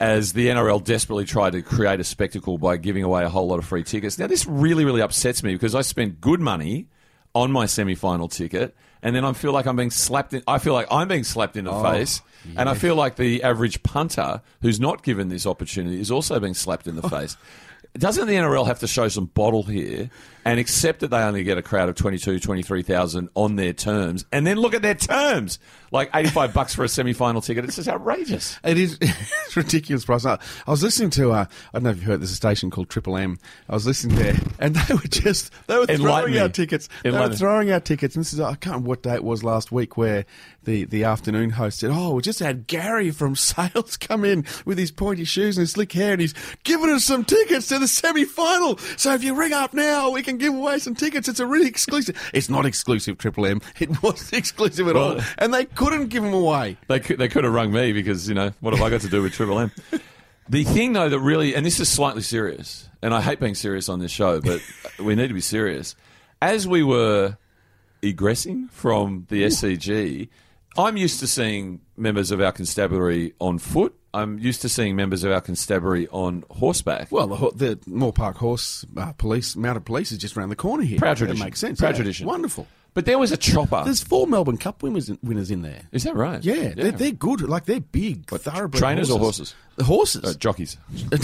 [0.00, 3.58] As the NRL desperately tried to create a spectacle by giving away a whole lot
[3.58, 4.18] of free tickets.
[4.18, 6.86] Now, this really, really upsets me because I spent good money
[7.34, 10.32] on my semi-final ticket, and then I feel like I'm being slapped.
[10.32, 12.22] In, I feel like I'm being slapped in the Oh, face,
[12.56, 16.54] and I feel like the average punter who's not given this opportunity is also being
[16.54, 17.36] slapped in the face.
[17.94, 20.08] Doesn't the NRL have to show some bottle here
[20.44, 24.46] and accept that they only get a crowd of 22, 23,000 on their terms and
[24.46, 25.58] then look at their terms?
[25.92, 27.64] Like 85 bucks for a semi final ticket.
[27.64, 28.60] It's just outrageous.
[28.62, 30.24] It is it's ridiculous price.
[30.24, 32.70] I I was listening to uh, I don't know if you heard there's a station
[32.70, 33.38] called Triple M.
[33.68, 36.88] I was listening there, and they were just they were throwing out tickets.
[37.02, 39.42] They were throwing out tickets, and this is I can't remember what day it was
[39.42, 40.26] last week where
[40.62, 44.78] the the afternoon host said, "Oh, we just had Gary from sales come in with
[44.78, 47.88] his pointy shoes and his slick hair, and he's giving us some tickets to the
[47.88, 48.78] semi final.
[48.96, 51.28] So if you ring up now, we can give away some tickets.
[51.28, 52.16] It's a really exclusive.
[52.34, 53.60] It's not exclusive Triple M.
[53.80, 56.76] It wasn't exclusive at all, and they couldn't give them away.
[56.88, 59.08] They could, they could have rung me because, you know, what have I got to
[59.08, 59.72] do with Triple M?
[60.48, 63.88] The thing, though, that really, and this is slightly serious, and I hate being serious
[63.88, 64.60] on this show, but
[64.98, 65.94] we need to be serious.
[66.42, 67.36] As we were
[68.02, 70.28] egressing from the SCG,
[70.76, 73.94] I'm used to seeing members of our constabulary on foot.
[74.12, 77.12] I'm used to seeing members of our constabulary on horseback.
[77.12, 80.82] Well, the, the Moore Park Horse uh, Police, mounted police, is just around the corner
[80.82, 80.98] here.
[80.98, 81.44] Proud That tradition.
[81.44, 81.78] makes sense.
[81.78, 81.96] Proud yeah.
[81.96, 82.26] tradition.
[82.26, 82.66] Wonderful.
[82.92, 83.82] But there was a chopper.
[83.84, 85.82] There's four Melbourne Cup winners, winners in there.
[85.92, 86.42] Is that right?
[86.42, 87.40] Yeah, They're, they're good.
[87.42, 89.54] Like they're big, thoroughbred trainers or horses.
[89.76, 90.24] The horses.
[90.24, 90.76] Uh, jockeys.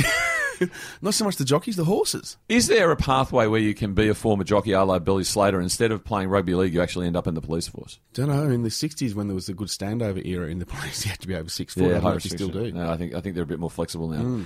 [1.02, 2.36] Not so much the jockeys, the horses.
[2.48, 5.60] Is there a pathway where you can be a former jockey a la Billy Slater
[5.60, 7.98] instead of playing rugby league, you actually end up in the police force?
[8.14, 8.44] Don't know.
[8.50, 11.20] In the '60s, when there was a good standover era in the police, you had
[11.20, 11.84] to be over six foot.
[11.84, 12.72] I don't know if you still do.
[12.72, 14.44] No, I think I think they're a bit more flexible now.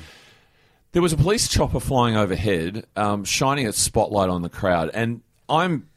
[0.92, 5.20] There was a police chopper flying overhead, um, shining its spotlight on the crowd, and
[5.48, 5.88] I'm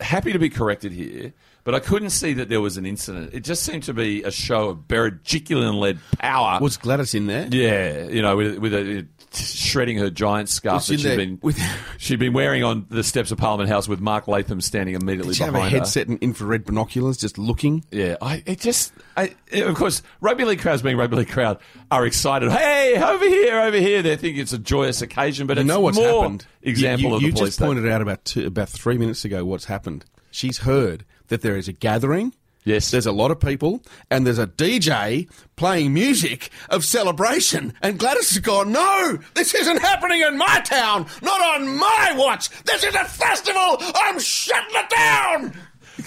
[0.00, 1.32] happy to be corrected here,
[1.64, 3.34] but I couldn't see that there was an incident.
[3.34, 6.60] It just seemed to be a show of Berejiklian-led power.
[6.60, 7.48] Was Gladys in there?
[7.50, 11.58] yeah, you know, with, with a, shredding her giant scarf that she'd there been with-
[11.98, 15.36] she'd been wearing on the steps of Parliament House with Mark Latham standing immediately Did
[15.38, 15.68] she have a her.
[15.68, 17.84] headset and infrared binoculars, just looking?
[17.90, 21.58] Yeah, I it just I of course rugby league crowds being rugby league crowd
[21.90, 22.50] are excited.
[22.50, 24.02] Hey, over here, over here.
[24.02, 26.46] They think it's a joyous occasion, but You it's know what's more happened?
[26.62, 27.46] Example you, you, of the you police.
[27.48, 27.66] just state.
[27.66, 30.04] pointed out about two, about three minutes ago what's happened.
[30.32, 32.34] She's heard that there is a gathering.
[32.64, 32.90] Yes.
[32.90, 37.72] There's a lot of people, and there's a DJ playing music of celebration.
[37.82, 42.50] And Gladys has gone, No, this isn't happening in my town, not on my watch.
[42.64, 43.76] This is a festival.
[43.80, 45.54] I'm shutting it down.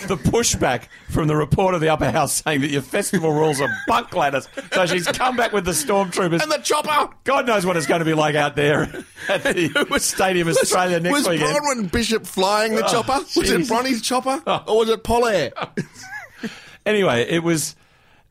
[0.08, 3.70] the pushback from the report of the upper house saying that your festival rules are
[3.88, 4.48] bunk Gladys.
[4.72, 6.42] So she's come back with the stormtroopers.
[6.42, 7.14] And the chopper.
[7.26, 8.84] God knows what it's going to be like out there
[9.30, 11.56] at the Stadium Australia next was weekend.
[11.58, 13.24] Bronwyn Bishop flying the Oh, chopper?
[13.36, 13.68] Was it.
[13.68, 14.42] Bronny's chopper?
[14.48, 14.64] Oh.
[14.68, 15.52] Or was it Polair?
[16.86, 17.76] Anyway, it was.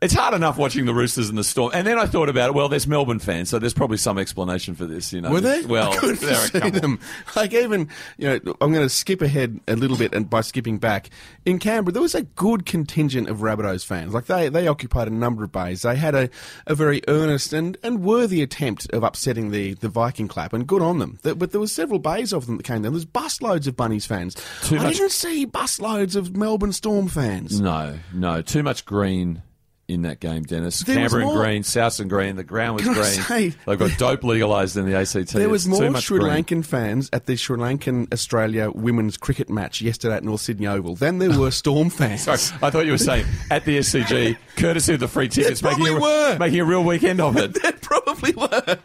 [0.03, 2.55] It's hard enough watching the Roosters and the Storm, and then I thought about it.
[2.55, 5.13] Well, there's Melbourne fans, so there's probably some explanation for this.
[5.13, 5.63] You know, Were they?
[5.65, 6.99] Well, I couldn't there are a see them.
[7.37, 7.89] Like even,
[8.19, 11.09] you know, I'm going to skip ahead a little bit, and by skipping back
[11.47, 14.13] in Canberra, there was a good contingent of Rabbitohs fans.
[14.13, 15.83] Like they, they occupied a number of bays.
[15.83, 16.29] They had a,
[16.67, 20.83] a very earnest and, and worthy attempt of upsetting the, the Viking clap, and good
[20.83, 21.21] on them.
[21.23, 22.93] But there was several bays of them that came down.
[22.93, 24.35] There's busloads of Bunnies fans.
[24.65, 27.61] Too I much- didn't see busloads of Melbourne Storm fans.
[27.61, 29.43] No, no, too much green
[29.89, 30.81] in that game, Dennis.
[30.81, 32.37] There Canberra and green, South and green.
[32.37, 33.05] The ground was green.
[33.05, 35.33] say- They've got dope legalised in the ACT.
[35.33, 36.33] There was It's more Sri green.
[36.45, 40.95] Lankan fans at the Sri Lankan Australia women's cricket match yesterday at North Sydney Oval
[40.95, 42.23] than there were Storm fans.
[42.23, 45.89] Sorry, I thought you were saying at the SCG, courtesy of the free tickets, making
[45.89, 46.37] a, were.
[46.39, 47.61] making a real weekend of it.
[47.61, 48.79] There probably were.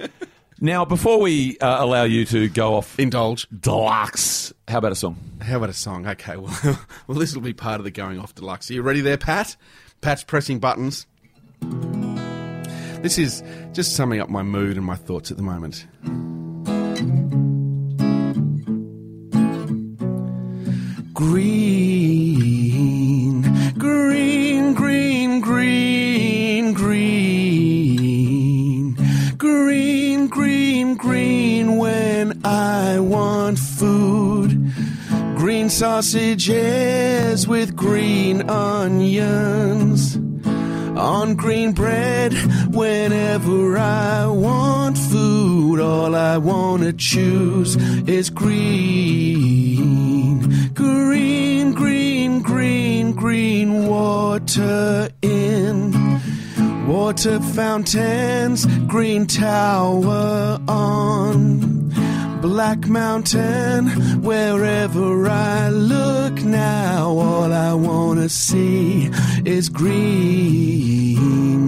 [0.60, 3.48] Now, before we uh, allow you to go off Indulge.
[3.58, 5.16] deluxe, how about a song?
[5.40, 6.08] How about a song?
[6.08, 8.72] Okay, well, well, this will be part of the going off deluxe.
[8.72, 9.56] Are you ready there, Pat?
[10.02, 11.08] Pat's pressing buttons.
[13.02, 15.88] This is just summing up my mood and my thoughts at the moment.
[21.14, 23.42] Green,
[23.78, 27.74] green, green, green, green,
[29.38, 31.78] green, green, green.
[31.78, 34.47] When I want food,
[35.48, 40.18] green sausages with green onions
[40.98, 42.34] on green bread
[42.76, 45.80] whenever I want food.
[45.80, 47.78] All I want to choose
[48.10, 48.60] is green,
[50.74, 55.94] green, green, green, green water in.
[56.90, 61.77] Water fountains, green tower on
[62.48, 63.90] Black Mountain.
[64.22, 69.12] Wherever I look now, all I want to see
[69.44, 71.16] is green,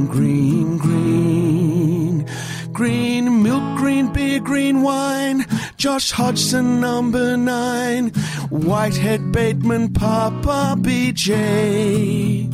[0.08, 2.26] green, green.
[2.72, 5.46] green, milk green, beer green wine.
[5.76, 8.12] Josh Hodgson, number nine.
[8.50, 12.48] Whitehead, Bateman, Papa BJ.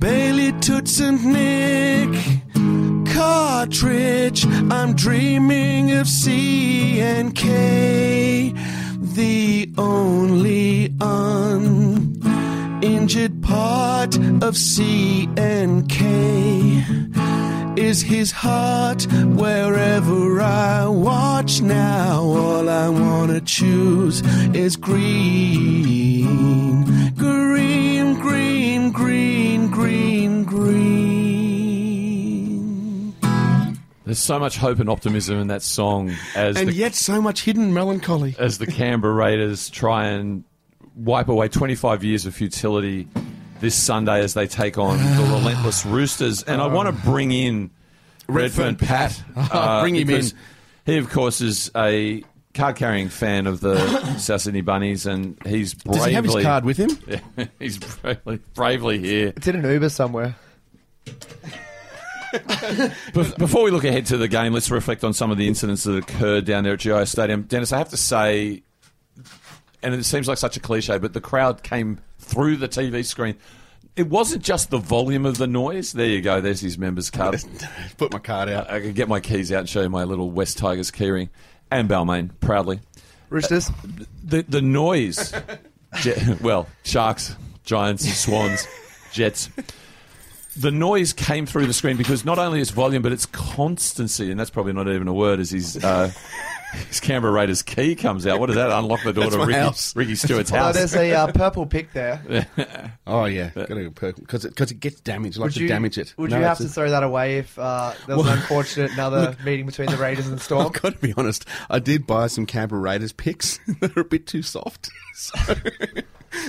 [0.00, 2.43] Bailey, Toots, and Nick.
[3.14, 8.52] Cotric, I'm dreaming of C and K.
[8.98, 12.10] The only uninjured
[13.40, 16.84] part of C and K
[17.76, 22.20] is his heart wherever I watch now.
[22.20, 24.22] All I wanna choose
[24.56, 26.24] is green,
[27.14, 30.93] green, green, green, green, green.
[34.04, 37.42] There's so much hope and optimism in that song as And the, yet so much
[37.42, 38.36] hidden melancholy.
[38.38, 40.44] as the Canberra Raiders try and
[40.94, 43.08] wipe away 25 years of futility
[43.60, 45.38] this Sunday as they take on the ah.
[45.38, 46.42] relentless Roosters.
[46.42, 47.10] And I want to ah.
[47.10, 47.70] bring in
[48.28, 49.22] Redfern Redfern Pat.
[49.34, 49.80] Pat.
[49.82, 50.38] Bring uh, him because in.
[50.86, 53.76] He, of course, is a card carrying fan of the
[54.18, 55.98] South Sydney Bunnies, and he's bravely.
[55.98, 56.90] Does he have his card with him?
[57.58, 59.32] he's bravely, bravely here.
[59.36, 60.36] It's in an Uber somewhere.
[63.12, 65.84] Bef- Before we look ahead to the game, let's reflect on some of the incidents
[65.84, 67.42] that occurred down there at GIO Stadium.
[67.42, 68.62] Dennis, I have to say,
[69.82, 73.36] and it seems like such a cliche, but the crowd came through the TV screen.
[73.96, 75.92] It wasn't just the volume of the noise.
[75.92, 76.40] There you go.
[76.40, 77.40] There's his members card.
[77.96, 78.68] Put my card out.
[78.70, 81.28] I can get my keys out and show you my little West Tigers keyring.
[81.70, 82.80] And Balmain, proudly.
[83.30, 83.70] Roosters.
[83.70, 83.72] Uh,
[84.22, 85.32] the the noise.
[86.00, 88.66] Je- well, sharks, giants, swans,
[89.12, 89.48] jets.
[90.56, 94.38] The noise came through the screen because not only its volume but its constancy, and
[94.38, 95.40] that's probably not even a word.
[95.40, 96.10] As his uh,
[96.88, 99.46] his Canberra Raiders key comes out, what does that unlock the door That's to my
[99.46, 99.96] Ricky, house.
[99.96, 100.74] Ricky Stuart's house?
[100.74, 102.46] Oh, there's a uh, purple pick there.
[103.06, 105.36] Oh yeah, got to because it, 'cause it gets damaged.
[105.36, 106.14] I like Would to you damage it.
[106.16, 108.92] Would No, you have to a- throw that away if uh, there was an unfortunate
[108.92, 110.66] another meeting between the Raiders and the Storm?
[110.66, 111.46] I've got to be honest.
[111.68, 114.88] I did buy some Canberra Raiders picks that are a bit too soft.
[115.14, 115.54] So,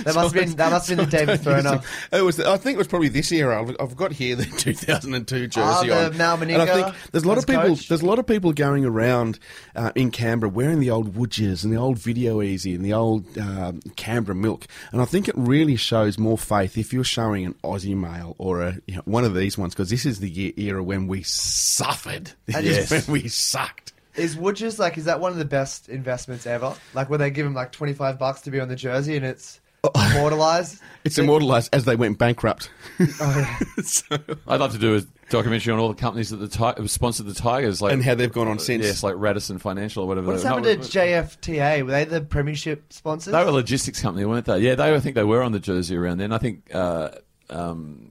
[0.04, 1.84] That must have been that must have been the David Throna.
[2.12, 2.40] It was.
[2.40, 3.52] I think it was probably this year.
[3.52, 6.42] I've, I've got here the 2002 jersey Ah, the on.
[6.42, 7.62] And I think there's a lot of people.
[7.62, 7.88] coach.
[7.88, 9.38] There's a lot of people going around
[9.74, 13.36] uh, in Canberra wearing the old Woodges and the old Video Ezy and the old
[13.38, 14.66] um, Canberra Milk.
[14.92, 18.62] And I think it really shows more faith if you're showing an Aussie male or
[18.62, 21.22] a you know, one of these ones because this is the year, era when we
[21.22, 22.30] suffered.
[22.46, 23.92] This And is when we sucked.
[24.14, 24.96] Is Woodges like?
[24.96, 26.74] Is that one of the best investments ever?
[26.94, 29.26] Like where they give him like twenty five bucks to be on the jersey and
[29.26, 29.60] it's
[29.94, 30.80] immortalized.
[31.04, 32.70] It's immortalised as they went bankrupt.
[33.00, 33.58] Oh, yeah.
[33.84, 34.16] So-
[34.48, 37.26] I'd love to do a documentary on all the companies that the ti- have sponsored
[37.26, 38.84] the Tigers, like and how they've gone on since.
[38.84, 40.28] yes, like Radisson Financial or whatever.
[40.32, 41.84] What's No, happened to what- JFTA?
[41.84, 43.32] Were they the premiership sponsors?
[43.32, 44.58] They were a logistics company, weren't they?
[44.58, 44.94] Yeah, they.
[44.94, 46.32] I think they were on the jersey around then.
[46.32, 47.10] I think, uh,
[47.50, 48.10] um,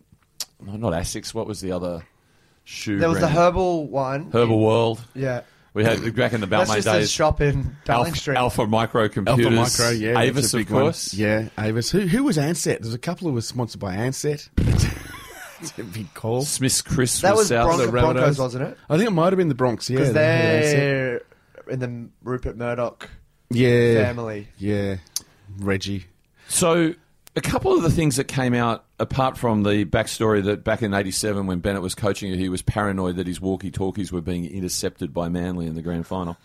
[0.61, 1.33] not Asics.
[1.33, 2.05] What was the other
[2.63, 2.97] shoe?
[2.99, 3.27] there was the?
[3.27, 4.31] Herbal one.
[4.31, 5.03] Herbal World.
[5.13, 5.41] Yeah.
[5.75, 7.11] We had back in the That's Balmain just a days.
[7.11, 8.37] shop in Darling Alpha, Street.
[8.37, 10.83] Alpha Micro Alpha Micro, yeah, Avis, of big one.
[10.83, 11.13] course.
[11.13, 11.91] Yeah, Avis.
[11.91, 12.79] Who, who was Ansett?
[12.79, 14.47] There's a couple who were sponsored by Ansett.
[15.61, 16.43] it's a big call.
[16.43, 17.67] Smith's Chris that was South.
[17.67, 18.77] Bronco, the Broncos, wasn't it?
[18.89, 19.89] I think it might have been the Bronx.
[19.89, 20.71] Yeah, Because they had Ansett.
[20.71, 23.09] they're in the Rupert Murdoch
[23.49, 24.47] yeah, family.
[24.57, 24.95] Yeah,
[25.59, 26.05] Reggie.
[26.47, 26.93] So,
[27.35, 30.93] a couple of the things that came out, apart from the backstory that back in
[30.93, 35.29] '87 when Bennett was coaching he was paranoid that his walkie-talkies were being intercepted by
[35.29, 36.37] Manly in the grand final.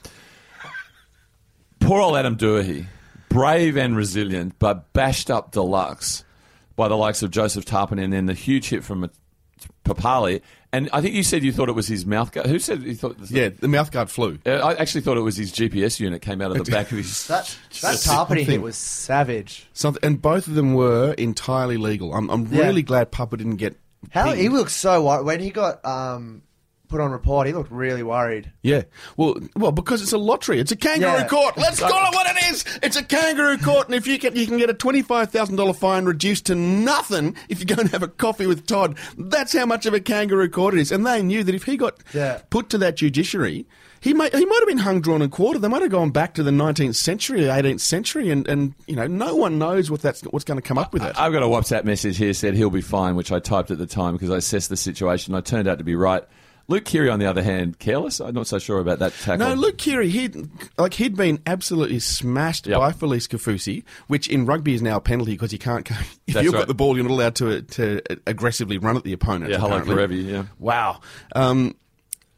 [1.78, 2.86] Poor old Adam Doueihi,
[3.28, 6.24] brave and resilient, but bashed up deluxe
[6.76, 9.10] by the likes of Joseph Tapine and then the huge hit from
[9.84, 10.40] Papalii.
[10.72, 12.46] And I think you said you thought it was his mouth guard.
[12.46, 13.16] Who said you thought?
[13.28, 14.38] Yeah, the mouthguard flew.
[14.46, 16.98] Uh, I actually thought it was his GPS unit came out of the back of
[16.98, 17.26] his.
[17.28, 19.66] That that Just hit was savage.
[19.72, 22.14] Something, and both of them were entirely legal.
[22.14, 22.62] I'm, I'm Yeah.
[22.66, 23.76] really glad Papa didn't get.
[24.10, 24.38] How pinged.
[24.38, 26.42] he looked so white when he got um,
[26.90, 27.46] put on report.
[27.46, 28.52] He looked really worried.
[28.62, 28.82] Yeah,
[29.16, 30.58] well, well, because it's a lottery.
[30.60, 31.26] It's a kangaroo Yeah.
[31.28, 31.56] court.
[31.56, 32.64] Let's call it what it is.
[32.82, 35.72] It's a kangaroo court, and if you can, you can get a twenty-five thousand dollar
[35.72, 38.98] fine reduced to nothing if you go and have a coffee with Todd.
[39.16, 40.92] That's how much of a kangaroo court it is.
[40.92, 42.40] And they knew that if he got Yeah.
[42.50, 43.66] put to that judiciary,
[44.00, 45.62] he might he might have been hung, drawn, and quartered.
[45.62, 49.06] They might have gone back to the nineteenth century, eighteenth century, and, and you know
[49.06, 51.18] no one knows what that's what's going to come up with it.
[51.18, 53.86] I've got a WhatsApp message here said he'll be fine, which I typed at the
[53.86, 55.34] time because I assessed the situation.
[55.34, 56.24] I turned out to be right.
[56.70, 58.20] Luke Keary, on the other hand, careless.
[58.20, 59.38] I'm not so sure about that tackle.
[59.48, 62.78] No, Luke Keary, he'd like he'd been absolutely smashed Yep.
[62.78, 65.84] by Felise Kaufusi, which in rugby is now a penalty because you can't.
[65.84, 65.96] go-
[66.28, 66.60] If That's you've right.
[66.60, 69.50] got the ball, you're not allowed to to aggressively run at the opponent.
[69.50, 69.80] Yeah, hello.
[69.80, 70.44] Karevi, yeah.
[70.60, 71.00] Wow.
[71.34, 71.74] Um,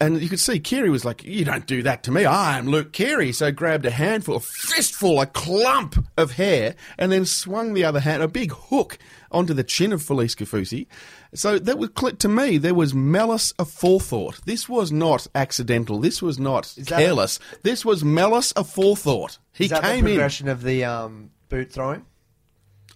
[0.01, 2.25] and you could see Keary was like, "You don't do that to me.
[2.25, 7.11] I am Luke Keary." So grabbed a handful, a fistful, a clump of hair, and
[7.11, 8.97] then swung the other hand, a big hook,
[9.33, 10.87] onto the chin of Felise Kaufusi.
[11.33, 12.57] So that was cl- to me.
[12.57, 14.43] There was malice aforethought.
[14.45, 15.99] This was not accidental.
[15.99, 17.39] This was not Is that- careless.
[17.63, 19.37] This was malice aforethought.
[19.53, 20.47] He Is that came the in.
[20.47, 22.05] of the um, boot throwing?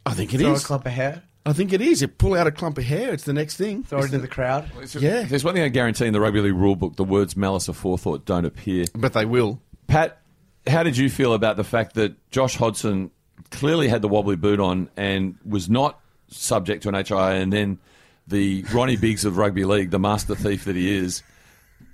[0.06, 0.64] I think it Throw is.
[0.64, 2.02] a clump of hair, I think it is.
[2.02, 3.14] You pull out a clump of hair.
[3.14, 3.84] It's the next thing.
[3.84, 4.70] throw it into the crowd.
[4.98, 5.24] Yeah.
[5.24, 8.26] There's one thing I guarantee in the rugby league rule book, the words malice aforethought
[8.26, 8.86] don't appear.
[8.96, 9.62] But they will.
[9.88, 10.22] Pat,
[10.66, 13.12] how did you feel about the fact that Josh Hodgson
[13.52, 16.00] clearly had the wobbly boot on and was not
[16.30, 17.80] subject to an HIA, and then
[18.28, 21.24] the Ronnie Biggs of rugby league, the master thief that he is,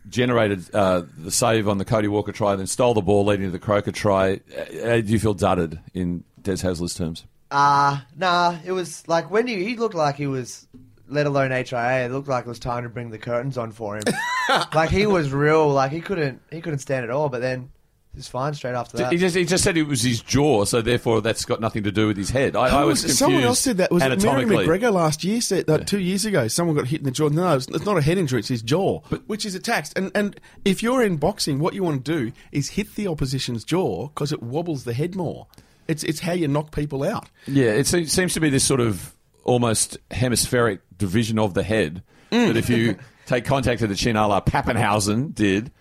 [0.10, 3.52] generated uh, the save on the Cody Walker try, then stole the ball leading to
[3.52, 4.40] the Croker try.
[4.84, 7.26] Uh, do you feel dudded in Des Hasler's terms?
[7.52, 10.68] Uh, nah, it was like when he, he looked like he was,
[11.08, 13.98] let alone HIA, it looked like it was time to bring the curtains on for
[13.98, 14.04] him.
[14.74, 17.70] like he was real, like he couldn't he couldn't stand it all, but then
[18.14, 19.12] he was fine straight after that.
[19.12, 21.92] He just, he just said it was his jaw, so therefore that's got nothing to
[21.92, 22.56] do with his head.
[22.56, 23.18] I, I Who was confused.
[23.18, 23.92] someone else said that.
[23.92, 24.46] Was it Mary.
[24.46, 25.42] McGregor last year?
[25.42, 26.48] Said that two years ago.
[26.48, 27.30] Someone got hit in the jaw.
[27.30, 28.40] No, it's, it's not a head injury.
[28.40, 29.98] It's his jaw, which is attached.
[29.98, 33.64] And and if you're in boxing, what you want to do is hit the opposition's
[33.64, 35.48] jaw because it wobbles the head more.
[35.88, 37.30] It's it's how you knock people out.
[37.48, 42.04] Yeah, it seems to be this sort of almost hemispheric division of the head.
[42.30, 43.00] That if you mm.
[43.26, 45.72] take contact of the chin, a la Pappenhausen did,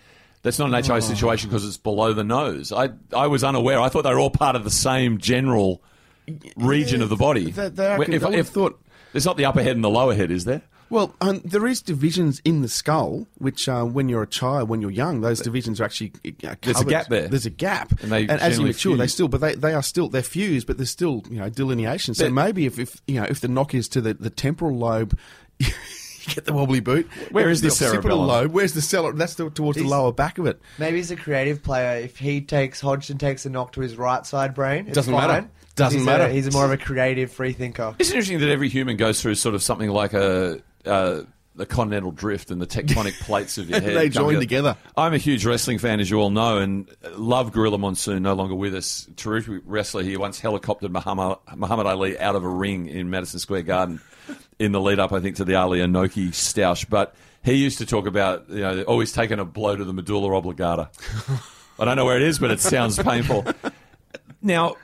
[0.42, 2.72] that's not an HI situation because it's below the nose.
[2.72, 3.80] I I was unaware.
[3.80, 5.82] I thought they were all part of the same general
[6.56, 7.52] region of the body.
[7.56, 8.80] Are- Where- I would've thought-
[9.12, 10.62] there's not the upper head and the lower head, is there?
[10.88, 14.82] Well, um, there is divisions in the skull, which uh, when you're a child, when
[14.82, 16.12] you're young, those divisions are actually
[16.44, 17.28] uh, There's a gap there.
[17.28, 20.10] There's a gap, And they as you mature, they still, but they, they are still
[20.10, 22.12] they're fused, but there's still you know delineation.
[22.12, 24.76] So But- maybe if, if you know if the knock is to the, the temporal
[24.76, 25.18] lobe.
[26.26, 27.08] you Get the wobbly boot.
[27.30, 28.52] Where is the the occipital lobe?
[28.52, 29.12] Where's the cellar?
[29.12, 30.60] That's the, towards the lower back of it.
[30.78, 32.00] Maybe he's a creative player.
[32.00, 35.28] If he takes Hodgson takes a knock to his right side brain, it's Doesn't fine.
[35.28, 35.48] matter.
[35.74, 36.24] Doesn't he's matter.
[36.24, 37.94] A, he's more of a creative free thinker.
[37.98, 40.60] It's interesting that every human goes through sort of something like a.
[40.84, 41.22] Uh,
[41.54, 43.94] the continental drift and the tectonic plates of your head.
[43.94, 44.74] They come join together.
[44.96, 48.54] I'm a huge wrestling fan, as you all know, and love Gorilla Monsoon, no longer
[48.54, 49.06] with us.
[49.16, 50.02] Terrific wrestler.
[50.02, 54.00] He once helicoptered Muhammad, Muhammad Ali out of a ring in Madison Square Garden
[54.58, 56.88] in the lead up, I think, to the Ali Inoki stoush.
[56.88, 59.92] But he used to talk about, you know, oh, always taking a blow to the
[59.92, 60.90] medulla oblongata.
[61.78, 63.44] I don't know where it is, but it sounds painful.
[64.40, 64.76] Now,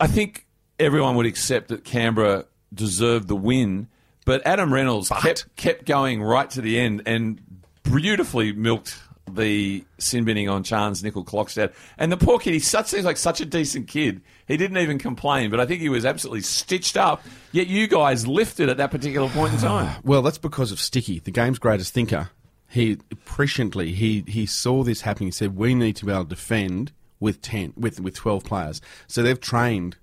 [0.00, 0.46] I think
[0.78, 3.88] everyone would accept that Canberra deserved the win,
[4.24, 7.40] but Adam Reynolds kept kept going right to the end and
[7.82, 8.98] beautifully milked
[9.30, 11.72] the sin binning on Chance Nickel Clockstad.
[11.98, 14.20] And the poor kid, he such, seems like such a decent kid.
[14.46, 17.22] He didn't even complain, but I think he was absolutely stitched up.
[17.52, 19.96] Yet you guys lifted at that particular point in time.
[20.04, 22.30] Well, that's because of Sticky, the game's greatest thinker.
[22.68, 22.96] He
[23.26, 25.28] presciently he he saw this happening.
[25.28, 28.80] He said, "We need to be able to defend with ten with with twelve players."
[29.06, 29.96] So they've trained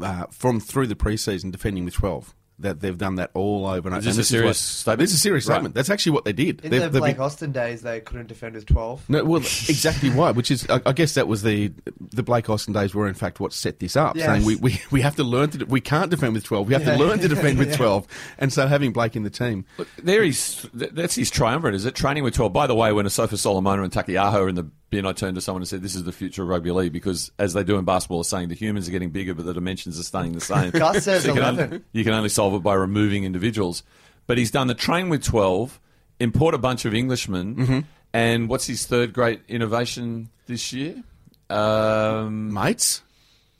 [0.00, 2.34] uh, from through the preseason defending with twelve.
[2.64, 3.88] That they've done that all over.
[3.88, 4.98] And Is this and a serious what- statement?
[5.00, 5.54] This is a serious Right.
[5.56, 5.74] statement.
[5.74, 6.60] That's actually what they did.
[6.64, 9.02] In They've- the Blake been- Austin days, they couldn't defend with twelve.
[9.08, 10.30] no, well, exactly why.
[10.32, 11.72] Which is, I, I guess, that was the
[12.12, 14.16] the Blake Austin days were in fact what set this up.
[14.16, 14.26] Yes.
[14.26, 16.66] Saying we, we, we have to learn to we can't defend with twelve.
[16.66, 16.96] We have Yeah.
[16.96, 17.76] to learn to defend with Yeah.
[17.76, 18.06] twelve.
[18.38, 21.94] And so having Blake in the team, Look, there he's, that's his triumvirate, is it?
[21.94, 22.52] Training with 12.
[22.52, 25.40] By the way, when Asofa Solomona and Taukeiaho are in the bin, I turned to
[25.40, 27.84] someone and said, This is the future of rugby league because, as they do in
[27.84, 30.70] basketball, are saying the humans are getting bigger, but the dimensions are staying the same.
[30.70, 33.82] Gus says you, can only, you can only solve it by removing individuals.
[34.26, 35.80] But he's done the train with 12,
[36.20, 37.78] import a bunch of Englishmen, Mm-hmm.
[38.12, 41.02] and what's his third great innovation this year?
[41.50, 43.02] Um, mates,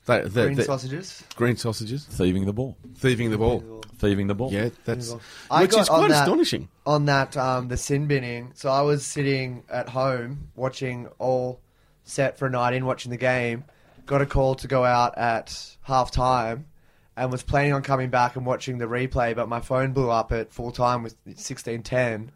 [0.07, 1.23] they, they, Green they- sausages.
[1.37, 2.77] green sausages, thieving the ball.
[2.97, 3.63] thieving the ball.
[3.99, 4.53] Thieving the ball.
[4.53, 5.15] Yeah, that's
[5.51, 6.69] I which got is on quite that- astonishing.
[6.87, 8.53] on that um, the sin binning.
[8.55, 11.61] So I was sitting at home watching all
[12.05, 13.65] set for a night in watching the game.
[14.07, 16.67] Got a call to go out at half time
[17.17, 20.33] and was planning on coming back and watching the replay, but my phone blew up
[20.33, 22.31] at full time with sixteen ten.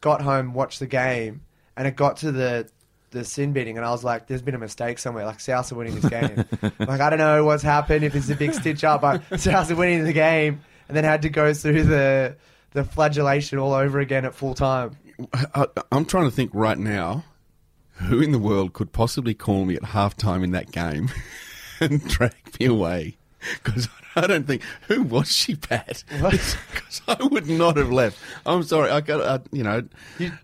[0.00, 1.42] Got home, watched the game,
[1.76, 2.68] and it got to the
[3.10, 5.26] the sin binning, and I was like, "There's been a mistake somewhere.
[5.26, 6.44] Like South are winning this game.
[6.78, 8.04] like I don't know what's happened.
[8.04, 11.22] If it's a big stitch up, but South are winning the game." And then had
[11.22, 12.34] to go through the
[12.72, 14.96] the flagellation all over again at full time.
[15.32, 17.22] I, I'm trying to think right now,
[17.92, 21.08] who in the world could possibly call me at halftime in that game
[21.80, 23.18] and drag me away?
[23.62, 26.02] Because I don't think who was she, Pat?
[26.10, 28.18] Because I would not have left.
[28.44, 28.90] I'm sorry.
[28.90, 29.84] I got uh, you know,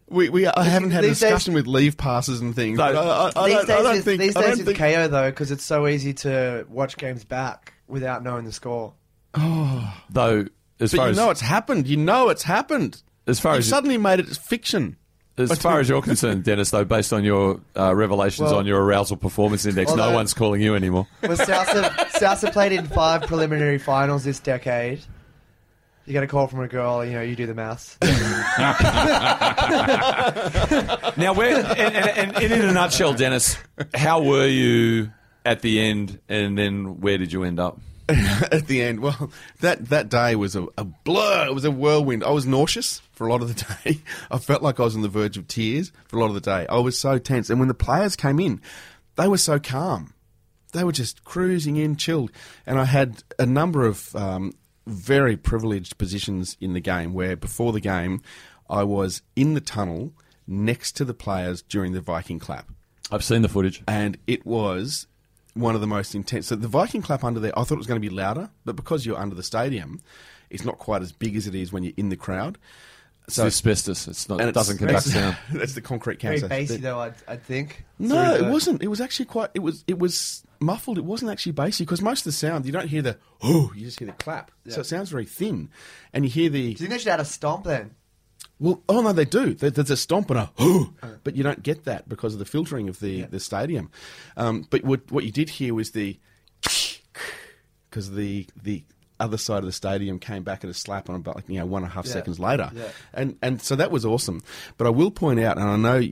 [0.09, 2.79] we, we I haven't had a these days- discussion with leave passes and things.
[2.79, 5.09] No, I, I, these days, I don't with, think these I days with think KO
[5.09, 8.95] though, because it's so easy to watch games back without knowing the score.
[10.11, 10.47] Though,
[10.81, 11.87] as But far you as know it's happened.
[11.87, 13.03] You know it's happened.
[13.27, 14.97] as far You've as suddenly made it fiction.
[15.39, 18.83] As far as you're concerned, Dennis, though, based on your uh, revelations Well- on your
[18.83, 21.07] arousal performance index, no one's calling you anymore.
[21.23, 25.01] Well, South have, played in five preliminary finals this decade.
[26.07, 27.99] You get a call from a girl, you know, you do the maths.
[31.17, 33.57] Now, where, and, and, and in a nutshell, Dennis,
[33.95, 35.11] how were you
[35.45, 37.81] at the end, and then where did you end up?
[38.53, 39.01] at the end.
[39.01, 39.31] Well,
[39.61, 41.47] that, that day was a, a blur.
[41.47, 42.23] It was a whirlwind.
[42.25, 44.01] I was nauseous for a lot of the day.
[44.31, 46.41] I felt like I was on the verge of tears for a lot of the
[46.41, 46.67] day.
[46.69, 47.51] I was so tense.
[47.51, 48.61] And when the players came in,
[49.17, 50.13] they were so calm.
[50.73, 52.31] They were just cruising in, chilled.
[52.67, 54.53] And I had a number of um,
[54.87, 58.23] very privileged positions in the game where before the game,
[58.69, 60.13] I was in the tunnel
[60.47, 62.71] next to the players during the Viking clap
[63.11, 63.83] I've seen the footage.
[63.89, 65.07] and it was
[65.57, 66.47] one of the most intense.
[66.47, 68.77] So the Viking clap under there, I thought it was going to be louder, but
[68.77, 70.01] because you're under the stadium,
[70.51, 72.59] it's not quite as big as it is when you're in the crowd.
[73.27, 74.07] It's So asbestos.
[74.07, 75.37] It's not, and it doesn't conduct sound.
[75.53, 76.49] That's the concrete Very cancer.
[76.49, 77.85] bassy, The- though, I'd, I'd think.
[77.99, 78.83] no, Through it wasn't.
[78.83, 79.51] It was actually quite.
[79.55, 79.83] It was.
[79.89, 80.97] It was muffled.
[80.97, 83.85] It wasn't actually bassy because most of the sound you don't hear the oh, you
[83.85, 84.53] just hear the clap.
[84.69, 85.71] So it sounds very thin,
[86.13, 87.97] and you hear the Do you think they should add a stomp then?
[88.59, 88.83] Well.
[88.89, 89.55] Oh no, they do.
[89.55, 90.93] There's a stomp and a oh,
[91.25, 93.91] but you don't get that because of the filtering of the the stadium.
[94.37, 96.19] Um, but what what you did hear was the
[97.91, 98.85] because the the
[99.19, 101.65] other side of the stadium came back at a slap on about like you know
[101.67, 102.13] one and a half Yeah.
[102.13, 102.89] seconds later, Yeah.
[103.15, 104.43] and and so that was awesome.
[104.77, 106.07] But I will point out, and I know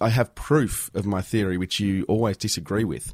[0.00, 3.12] I have proof of my theory, which you always disagree with.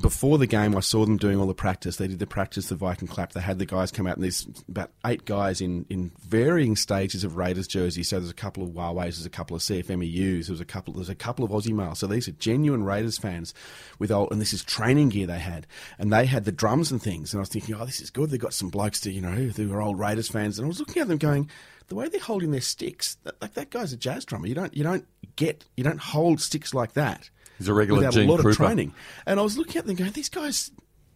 [0.00, 1.96] Before the game, I saw them doing all the practice.
[1.96, 3.32] They did the practice, the Viking clap.
[3.32, 7.24] They had the guys come out, and there's about eight guys in, in varying stages
[7.24, 8.10] of Raiders jerseys.
[8.10, 11.08] So there's a couple of Huawei's, there's a couple of CFMEUs, there's a couple, there's
[11.08, 11.98] a couple of Aussie males.
[11.98, 13.54] So these are genuine Raiders fans
[13.98, 15.66] with old, and this is training gear they had,
[15.98, 17.32] and they had the drums and things.
[17.32, 18.28] And I was thinking, oh, this is good.
[18.28, 20.58] They've got some blokes to, you know, who are old Raiders fans.
[20.58, 21.48] And I was looking at them going,
[21.88, 24.46] the way they're holding their sticks, like that guy's a jazz drummer.
[24.46, 27.30] You don't, you don't get, you don't hold sticks like that.
[27.58, 28.50] He's a regular without Gene a lot Krupa.
[28.50, 28.94] of training.
[29.26, 30.70] And I was looking at them going, these guys,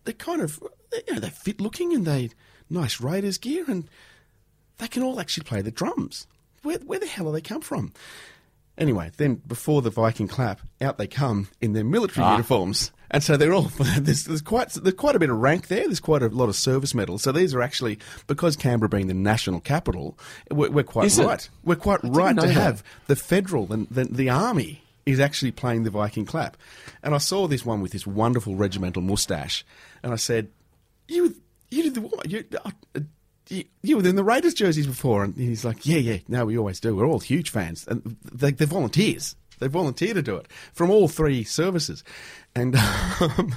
[0.05, 0.63] they're kind of,
[1.07, 2.31] you know, they're fit looking and they
[2.69, 3.89] nice Raiders gear and
[4.79, 6.27] they can all actually play the drums.
[6.63, 7.93] Where, where the hell are they come from?
[8.79, 12.33] Anyway, then before the Viking clap, out they come in their military Ah.
[12.33, 12.93] uniforms.
[13.11, 13.63] And so they're all
[13.99, 15.85] there's, there's quite there's quite a bit of rank there.
[15.85, 17.23] There's quite a lot of service medals.
[17.23, 20.17] So these are actually because Canberra being the national capital,
[20.51, 21.27] we're, we're quite Is it?
[21.27, 21.51] right.
[21.65, 22.53] We're quite right to that.
[22.53, 26.57] have the federal, the, the, the army is actually playing the Viking clap.
[27.03, 29.65] And I saw this one with this wonderful regimental mustache,
[30.03, 30.49] and I said,
[31.09, 31.35] "You,
[31.71, 32.31] you did the what?
[32.31, 33.01] You, uh, uh,
[33.49, 36.59] you, you were in the Raiders jerseys before?" And he's like, "Yeah, yeah, no, we
[36.59, 36.95] always do.
[36.95, 39.37] We're all huge fans, and they, they're volunteers.
[39.59, 42.05] They volunteer to do it from all three services."
[42.55, 42.77] And
[43.21, 43.55] um,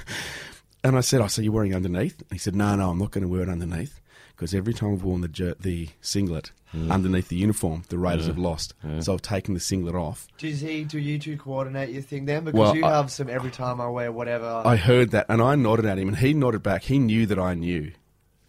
[0.82, 2.98] and I said, "I oh, so you're wearing underneath?" And he said, "No, no, I'm
[2.98, 4.00] not going to wear it underneath."
[4.34, 6.90] Because every time I've worn the jer- the singlet mm.
[6.90, 8.28] underneath the uniform, the Raiders mm.
[8.28, 8.74] have lost.
[8.84, 9.04] Mm.
[9.04, 10.26] So I've taken the singlet off.
[10.38, 12.44] Does he, do you two coordinate your thing then?
[12.44, 14.62] Because Well, you I- have some every time I wear whatever.
[14.64, 16.82] I heard that, and I nodded at him, and he nodded back.
[16.82, 17.92] He knew that I knew.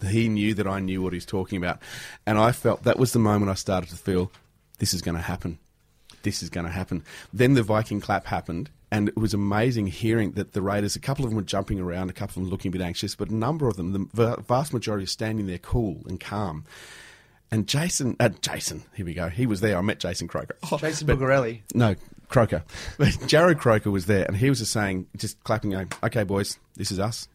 [0.06, 1.80] He knew that I knew what he was talking about,
[2.26, 4.32] and I felt that was the moment I started to feel
[4.80, 5.58] this is going to happen.
[6.24, 7.04] This is going to happen.
[7.32, 10.96] Then the Viking clap happened, and it was amazing hearing that the Raiders.
[10.96, 13.16] A couple of them were jumping around, a couple of them looking a bit anxious,
[13.16, 16.66] but a number of them, the vast majority, are standing there cool and calm.
[17.52, 19.30] And Jason, uh, Jason, here we go.
[19.30, 19.78] He was there.
[19.78, 20.58] I met Jason Croker.
[20.72, 21.62] Oh, Jason but- Bulgarelli.
[21.74, 21.96] no,
[22.28, 22.64] Croker.
[22.98, 26.58] But Jarrod Croker was there, and he was just saying, just clapping, going, "Okay, boys,
[26.76, 27.28] this is us.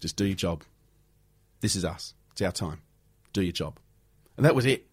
[0.00, 0.62] Just do your job.
[1.60, 2.14] This is us.
[2.32, 2.80] It's our time.
[3.32, 3.78] Do your job."
[4.36, 4.86] And that was it.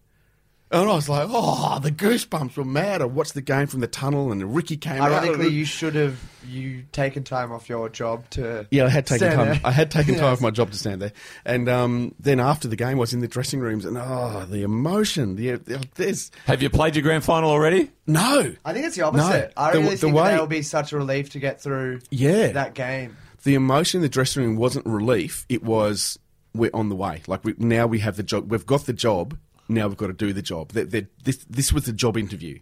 [0.68, 3.86] And I was like, "Oh, the goosebumps were mad." I watched the game from the
[3.86, 5.12] tunnel, and Ricky came out.
[5.12, 8.66] Ironically, you should have you taken time off your job to.
[8.72, 9.46] Yeah, I had taken time.
[9.46, 9.60] there.
[9.62, 10.32] I had taken time Yes.
[10.38, 11.12] off my job to stand there,
[11.44, 14.62] and um, then after the game, I was in the dressing rooms, and oh, the
[14.64, 15.36] emotion.
[15.36, 17.92] The, the there's Have you played your grand final already?
[18.08, 18.52] No.
[18.64, 19.52] I think it's the opposite.
[19.56, 21.60] No, I really the think way- that that will be such a relief to get
[21.60, 22.48] through Yeah.
[22.52, 23.16] that game.
[23.44, 25.46] the emotion in the dressing room wasn't relief.
[25.48, 26.18] It was
[26.54, 27.22] we're on the way.
[27.28, 28.50] Like we, now we have the job.
[28.50, 29.36] We've got the job.
[29.68, 30.72] Now we've got to do the job.
[30.72, 32.60] They- they- this this was the job interview.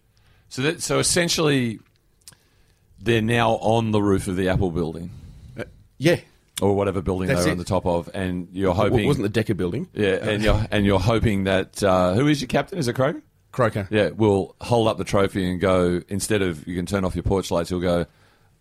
[0.48, 1.80] So, that, so essentially,
[3.00, 5.11] they're now on the roof of the Apple building
[5.59, 5.64] Uh,
[5.98, 6.20] yeah,
[6.62, 7.52] or whatever building That's they're it.
[7.52, 9.07] on the top of, and you're it hoping.
[9.07, 9.88] wasn't the Decker building.
[9.94, 12.78] yeah, and you're and you're hoping that uh, who is your captain?
[12.78, 13.22] Is it Kroger?
[13.52, 13.86] Croker.
[13.90, 17.22] Yeah, will hold up the trophy and go instead of you can turn off your
[17.22, 17.70] porch lights.
[17.70, 18.07] You'll go.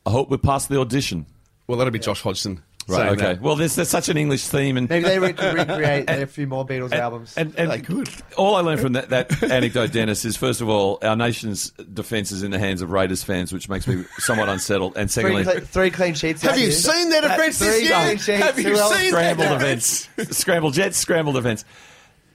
[0.06, 1.26] I hope we passed the audition.
[1.68, 2.62] Well, that'll be Josh Hodgson.
[2.88, 2.98] Right.
[2.98, 3.22] saying Okay.
[3.36, 3.42] that.
[3.42, 6.48] Well, there's, there's such an English theme, and Maybe they re- could recreate a few
[6.48, 7.34] more Beatles albums.
[7.38, 8.10] And, and They could.
[8.38, 12.32] all I learned from that, that anecdote, Dennis, is first of all, our nation's defence
[12.32, 14.98] is in the hands of Raiders fans, which makes me somewhat unsettled.
[14.98, 16.42] And three, secondly, cle- three clean sheets.
[16.42, 16.72] Have you here.
[16.72, 17.92] seen that That- offence this year?
[17.94, 18.44] clean sheets.
[18.44, 18.96] Have you Who else?
[18.98, 21.64] seen scrambled that events, scrambled jets, scrambled events.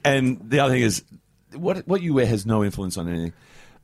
[0.05, 1.03] And the other thing is,
[1.55, 3.33] what what you wear has no influence on anything.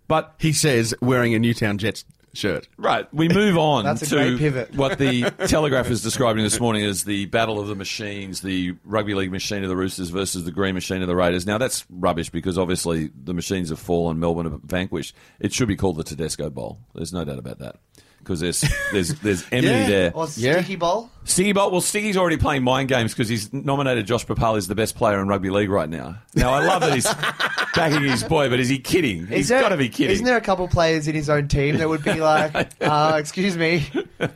[0.08, 2.04] But He says wearing a Newtown Jets
[2.34, 2.68] shirt.
[2.76, 4.74] Right, we move on That's a to great pivot.
[4.74, 9.14] what the Telegraph is describing this morning as the battle of the machines, the rugby
[9.14, 11.46] league machine of the Roosters versus the green machine of the Raiders.
[11.46, 15.14] Now that's rubbish because obviously the machines have fallen, Melbourne have vanquished.
[15.40, 16.80] It should be called the Tedesco Bowl.
[16.94, 17.76] There's no doubt about that
[18.24, 19.86] because there's there's there's enmity Yeah.
[19.88, 20.12] there.
[20.14, 20.54] Or Yeah.
[20.60, 21.10] Sticky Bowl.
[21.26, 21.72] Stiggy Bolt.
[21.72, 25.18] Well, Stiggy's already playing mind games because he's nominated Josh Papal as the best player
[25.22, 26.18] in rugby league right now.
[26.34, 27.06] Now I love that he's
[27.74, 29.26] backing his boy, but is he kidding?
[29.28, 30.12] He's Is there- got to be kidding.
[30.12, 33.56] Isn't there a couple players in his own team that would be like, uh, excuse
[33.56, 33.86] me?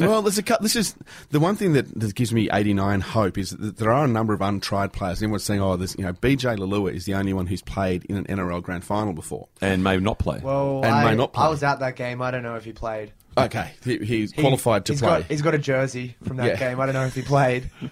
[0.00, 0.94] well, there's a cou- this is
[1.30, 4.32] the one thing that, that gives me 89 hope is that there are a number
[4.32, 5.18] of untried players.
[5.18, 8.16] Everyone's saying, "Oh, this you know, BJ Leilua is the only one who's played in
[8.16, 10.40] an NRL grand final before." and may not play.
[10.42, 11.44] Well, And I, may not play.
[11.44, 12.22] I was at that game.
[12.22, 13.12] I don't know if he played.
[13.46, 15.08] Okay, he, he's He- qualified to he's play.
[15.20, 16.56] Got, he's got a jersey from that Yeah.
[16.56, 16.80] game.
[16.80, 17.70] I don't know if he played.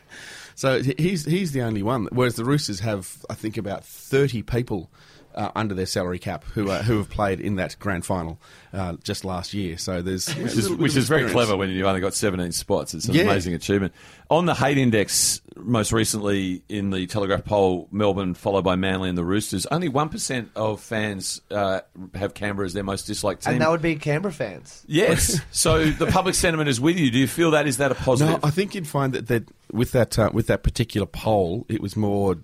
[0.59, 2.09] So he's he's the only one.
[2.13, 4.91] Whereas the Roosters have, I think, about thirty people
[5.37, 8.39] uh, under their salary cap who uh, who have played in that grand final
[8.73, 9.77] uh, just last year.
[9.79, 12.95] So there's which is, which is very clever when you've only got 17 spots.
[12.95, 13.23] It's an Yeah.
[13.23, 13.93] amazing achievement.
[14.29, 19.17] On the hate index, most recently in the Telegraph poll, Melbourne followed by Manly and
[19.17, 19.67] the Roosters.
[19.67, 21.81] Only 1% of fans uh,
[22.15, 23.53] have Canberra as their most disliked team.
[23.53, 24.85] And that would be Canberra fans.
[24.89, 25.41] yes.
[25.53, 27.11] so the public sentiment is with you.
[27.11, 27.67] Do you feel that?
[27.69, 28.43] Is that a positive?
[28.43, 31.81] No, I think you'd find that, that with that uh, with that particular poll, it
[31.81, 32.37] was more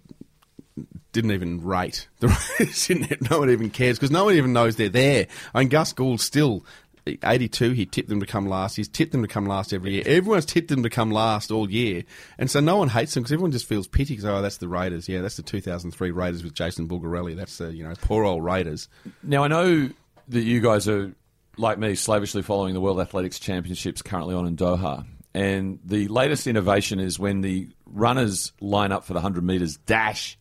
[1.13, 5.27] didn't even rate no one even cares because no one even knows they're there.
[5.55, 6.65] I mean, Gus Gould still.
[7.05, 8.77] 82, he tipped them to come last.
[8.77, 10.05] He's tipped them to come last every year.
[10.07, 12.05] Everyone's tipped them to come last all year.
[12.39, 14.69] And so no one hates them because everyone just feels pity because, oh, that's the
[14.69, 15.09] Raiders.
[15.09, 17.35] Yeah, that's the 2003 Raiders with Jason Bulgarelli.
[17.35, 18.89] That's the, you know, poor old Raiders.
[19.25, 19.91] Now I know
[20.29, 21.13] that you guys are
[21.57, 26.47] like me, slavishly following the World Athletics Championships currently on in Doha, and the latest
[26.47, 30.39] innovation is when the runners line up for the hundred meters dash.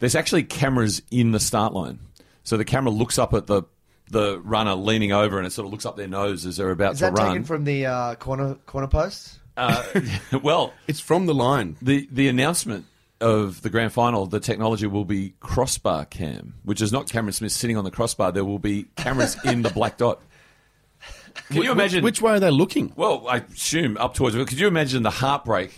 [0.00, 1.98] There's actually cameras in the start line,
[2.44, 3.62] so the camera looks up at the
[4.10, 6.94] the runner leaning over, and it sort of looks up their nose as they're about
[6.94, 7.28] Is to that run.
[7.28, 9.38] taken from the uh, corner corner post?
[9.56, 9.82] uh,
[10.42, 11.76] well, It's from the line.
[11.82, 12.86] the the announcement
[13.20, 17.52] of the grand final, the technology will be crossbar cam, which is not Cameron Smith
[17.52, 18.32] sitting on the crossbar.
[18.32, 20.20] There will be cameras in the black dot.
[21.48, 22.02] Can you imagine?
[22.02, 22.92] Which way are they looking?
[22.96, 24.34] well, I assume up towards.
[24.36, 25.72] Could you imagine the heartbreak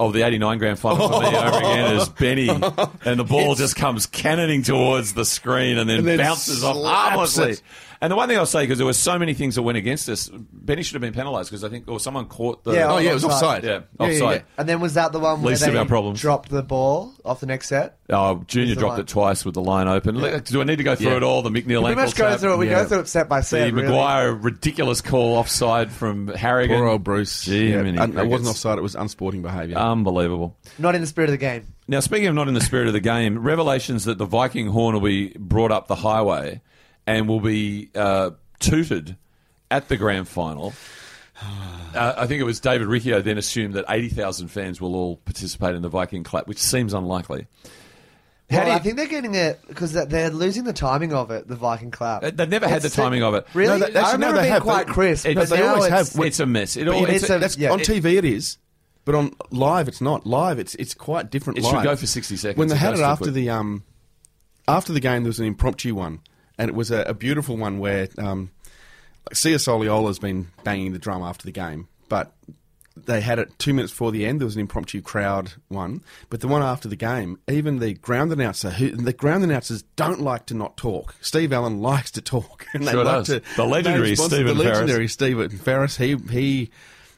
[0.00, 3.76] of the '89 grand final for me over again is Benny, and the ball just
[3.76, 7.52] comes cannoning towards the screen and then, And then bounces off harmlessly.
[7.52, 7.62] it.
[8.00, 10.08] And the one thing I'll say, because there were so many things that went against
[10.08, 12.72] us, Benny should have been penalised because I think, or someone caught the.
[12.72, 13.64] Yeah, Oh, yeah, it was Offside.
[13.64, 13.64] offside.
[13.64, 14.36] Yeah, yeah, offside.
[14.40, 14.42] yeah.
[14.58, 16.20] And then was that the one where Least of they our problems.
[16.20, 17.98] dropped the ball off the next set?
[18.10, 20.16] Oh, Junior dropped line- it twice with the line open.
[20.44, 21.16] Do I need to go through Yeah.
[21.16, 21.42] it all?
[21.42, 22.56] The McNeil We ankle must go tap, through it.
[22.58, 22.82] We yeah.
[22.82, 23.72] go through it set by the set.
[23.72, 23.88] really.
[23.88, 26.76] McGuire ridiculous call offside from Harrigan.
[26.78, 27.44] Poor old Bruce.
[27.44, 29.76] Gee, Yeah, many un- it wasn't offside, it was unsporting behaviour.
[29.78, 30.56] Unbelievable.
[30.78, 31.66] Not in the spirit of the game.
[31.88, 34.94] Now, speaking of not in the spirit of the game, revelations that the Viking horn
[34.94, 36.60] will be brought up the highway
[37.06, 38.30] and will be uh,
[38.60, 39.16] tooted
[39.70, 40.72] at the grand final.
[41.94, 45.76] Uh, I think it was David Riccio then assumed that 80,000 fans will all participate
[45.76, 47.46] in the Viking clap, which seems unlikely.
[48.50, 51.30] How Well, do you- I think they're getting it because they're losing the timing of
[51.30, 51.46] it.
[51.46, 52.24] The Viking clap.
[52.24, 53.46] Uh, They've never had the It's- timing of it.
[53.54, 53.78] Really?
[53.78, 54.62] No, they- actually, I no, remember they being have.
[54.62, 56.24] quite crisp, it- but they now always it's, have.
[56.26, 56.76] It's a mess.
[56.76, 58.58] It all, it's it's a- a- that's, yeah, on it- TV it is,
[59.04, 60.26] but on live it's not.
[60.26, 61.58] Live it's it's quite different.
[61.60, 61.74] It live.
[61.74, 62.58] should go for 60 seconds.
[62.58, 63.34] When they It had it after quick.
[63.34, 63.84] the um
[64.66, 66.20] after the game, there was an impromptu one,
[66.58, 68.50] and it was a, a beautiful one where um
[69.28, 72.32] like Sia Soliola's been banging the drum after the game, but
[72.96, 74.40] they had it two minutes before the end.
[74.40, 78.32] There was an impromptu crowd one, but the one after the game, even the ground
[78.32, 81.14] announcer, who the ground announcers don't like to not talk.
[81.20, 83.26] Steve Allen likes to talk, and they Sure like does.
[83.28, 83.42] to.
[83.56, 85.12] The legendary Stephen the Ferris.
[85.12, 85.96] Stephen Ferris.
[85.96, 86.70] He he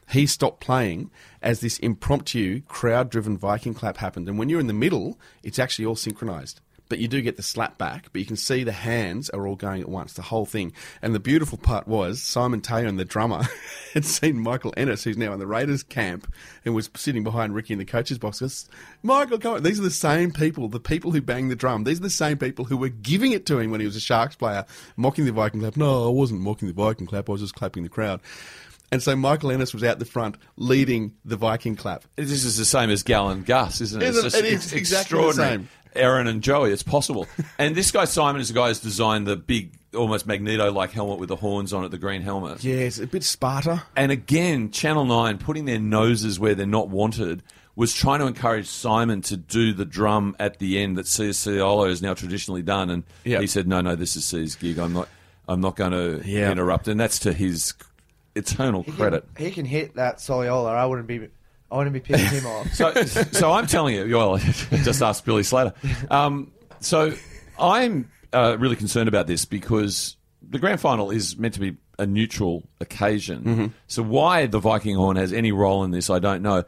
[0.09, 1.11] he stopped playing
[1.41, 5.85] as this impromptu crowd-driven Viking clap happened, and when you're in the middle, it's actually
[5.85, 6.61] all synchronized.
[6.89, 9.55] But you do get the slap back, but you can see the hands are all
[9.57, 10.71] going at once, the whole thing.
[11.01, 13.43] And the beautiful part was Simon Taylor, and the drummer,
[13.93, 16.33] had seen Michael Ennis, who's now in the Raiders camp,
[16.63, 18.39] and was sitting behind Ricky in the coach's box.
[18.39, 18.69] Goes,
[19.03, 19.63] Michael, come on.
[19.63, 21.83] These are the same people, the people who bang the drum.
[21.83, 23.99] These are the same people who were giving it to him when he was a
[24.01, 24.65] Sharks player,
[24.95, 25.75] mocking the Viking clap.
[25.77, 27.27] No, I wasn't mocking the Viking clap.
[27.27, 28.21] I was just clapping the crowd.
[28.89, 32.05] And so Michael Ennis was out the front leading the Viking clap.
[32.15, 34.05] This is the same as Gal and Gus, isn't it?
[34.07, 35.57] Isn't- it's just, it is it's exactly the extraordinary.
[35.57, 35.69] same.
[35.97, 37.27] Aaron and Joey, it's possible.
[37.59, 41.29] and this guy Simon is the guy who's designed the big, almost Magneto-like helmet with
[41.29, 42.63] the horns on it, the green helmet.
[42.63, 43.83] Yeah, it's a bit Sparta.
[43.95, 47.43] And again, Channel Nine putting their noses where they're not wanted
[47.75, 52.01] was trying to encourage Simon to do the drum at the end that Ciolo has
[52.01, 53.41] now traditionally done, and Yep.
[53.41, 54.79] he said, "No, no, this is C's gig.
[54.79, 55.07] I'm not.
[55.47, 56.51] I'm not going to Yeah.
[56.51, 57.75] interrupt." And that's to his
[58.35, 59.25] eternal he credit.
[59.35, 60.69] Can, he can hit that Soliola.
[60.75, 61.27] I wouldn't be.
[61.71, 62.73] I want to be picking him off.
[62.73, 65.73] So, so I'm telling you, well, just ask Billy Slater.
[66.09, 67.13] Um, so
[67.59, 72.05] I'm uh, really concerned about this because the grand final is meant to be a
[72.05, 73.43] neutral occasion.
[73.43, 73.65] Mm-hmm.
[73.87, 76.63] So why the Viking horn has any role in this, I don't know.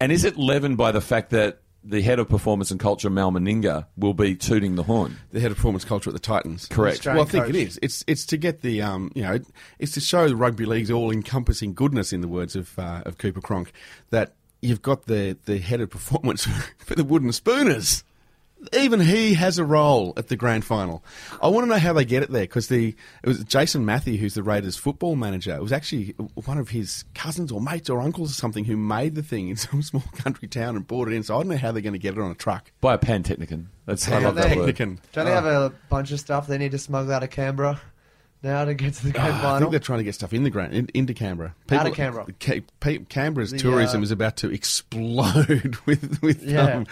[0.00, 3.30] And is it leavened by the fact that the head of performance and culture, Mal
[3.30, 5.16] Meninga, will be tooting the horn?
[5.32, 6.66] the head of performance culture at the Titans.
[6.66, 6.98] Correct.
[6.98, 7.54] Australian Well, I think coach.
[7.54, 7.78] it is.
[7.82, 9.38] It's it's to get the um, you know,
[9.78, 13.40] it's to show the rugby league's all-encompassing goodness, in the words of uh, of Cooper
[13.40, 13.72] Cronk,
[14.10, 16.46] that you've got the the head of performance
[16.78, 18.02] for the Wooden Spooners.
[18.72, 21.04] Even he has a role at the grand final.
[21.42, 24.16] I want to know how they get it there because the it was Jason Matthew,
[24.18, 25.54] who's the Raiders football manager.
[25.54, 29.14] It was actually one of his cousins or mates or uncles or something who made
[29.14, 31.22] the thing in some small country town and brought it in.
[31.22, 32.70] So I don't know how they're going to get it on a truck.
[32.80, 33.66] By a pantechnicon.
[33.86, 34.74] That's I Pan- love that word.
[34.74, 34.98] Technican.
[35.12, 37.80] Don't they uh, have a bunch of stuff they need to smuggle out of Canberra
[38.46, 40.42] now to get to the grand Ah, I think they're trying to get stuff in
[40.44, 41.54] the grand in, into Canberra.
[41.70, 42.26] Out of Canberra.
[42.40, 46.76] Ca- pe- Canberra's The, tourism uh, is about to explode with with Yeah.
[46.78, 46.86] um,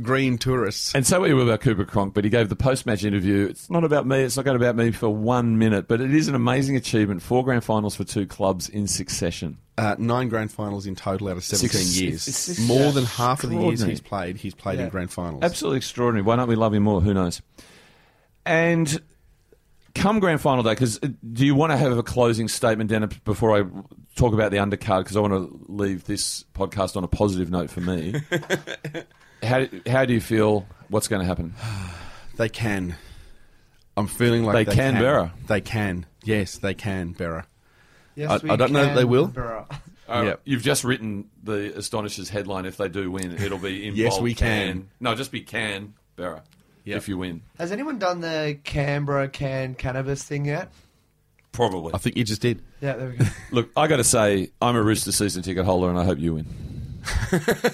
[0.00, 0.94] green tourists.
[0.94, 3.46] And so we were about Cooper Cronk, but he gave the post-match interview.
[3.48, 4.20] It's not about me.
[4.22, 6.76] It's not going to be about me for one minute, but it is an amazing
[6.76, 7.22] achievement.
[7.22, 9.58] Four grand finals for two clubs in succession.
[9.76, 12.28] Uh, nine grand finals in total out of seventeen Six- years.
[12.28, 14.84] it's- it's More than half of the years he's played, he's played Yeah.
[14.86, 15.42] in grand finals.
[15.42, 16.22] Absolutely extraordinary.
[16.22, 17.00] Why don't we love him more?
[17.00, 17.40] Who knows?
[18.44, 19.00] And
[19.98, 23.56] come grand final day, because do you want to have a closing statement, Dennis, before
[23.56, 23.64] I
[24.16, 25.00] talk about the undercard?
[25.00, 28.14] Because I want to leave this podcast on a positive note for me.
[29.42, 30.66] how, how do you feel?
[30.88, 31.54] What's going to happen?
[32.36, 32.94] They can.
[33.96, 35.02] I'm feeling like They they, can, can.
[35.02, 35.32] Berra.
[35.48, 36.06] They can.
[36.22, 37.46] Yes, they can, Berra.
[38.14, 39.24] Yes, I- we I don't know that they will.
[39.26, 39.66] Canberra.
[40.08, 40.40] Uh, Yep.
[40.44, 42.64] You've just written the Astonishers headline.
[42.64, 44.88] If they do win, it'll be in Yes, we can.
[45.00, 46.42] No, just be can Berra.
[46.88, 46.96] Yep.
[46.98, 50.72] If you win, Has anyone done the Canberra can cannabis thing yet?
[51.52, 51.92] probably.
[51.94, 52.62] I think you just did.
[52.80, 53.24] Yeah, there we go.
[53.50, 56.34] Look, I got to say, I'm a Rooster season ticket holder, and I hope you
[56.34, 56.46] win.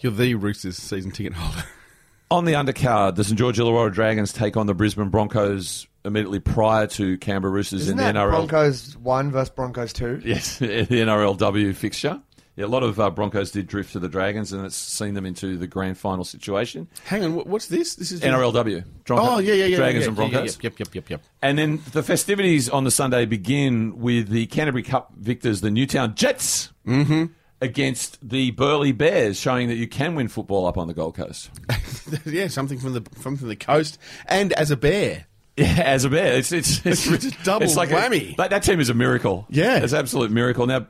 [0.00, 1.64] You're the Roosters season ticket holder.
[2.30, 6.86] On the undercard, the St George Illawarra Dragons take on the Brisbane Broncos immediately prior
[6.86, 8.30] to Canberra Roosters Isn't in that the NRL.
[8.30, 10.20] Broncos one versus Broncos two?
[10.24, 12.20] Yes, the NRLW fixture.
[12.60, 15.24] Yeah, a lot of uh, Broncos did drift to the Dragons, and it's seen them
[15.26, 16.88] into the grand final situation.
[17.04, 17.94] Hang on, what's this?
[17.94, 18.84] This is NRLW.
[19.04, 19.76] Bronco- Oh yeah, yeah, yeah.
[19.76, 20.58] Dragons yeah, and yeah, yeah, Broncos.
[20.62, 21.22] Yep, yep, yep, yep.
[21.42, 26.14] And then the festivities on the Sunday begin with the Canterbury Cup victors, the Newtown
[26.14, 27.26] Jets, Mm-hmm.
[27.60, 31.50] against the Burleigh Bears, showing that you can win football up on the Gold Coast.
[32.26, 35.26] yeah, something from the from the coast, and as a bear.
[35.56, 38.36] Yeah, as a bear, it's it's it's, It's a double it's like a- whammy.
[38.36, 39.46] that, that team is a miracle.
[39.50, 39.78] Yeah.
[39.82, 40.66] it's an absolute miracle.
[40.66, 40.86] Now,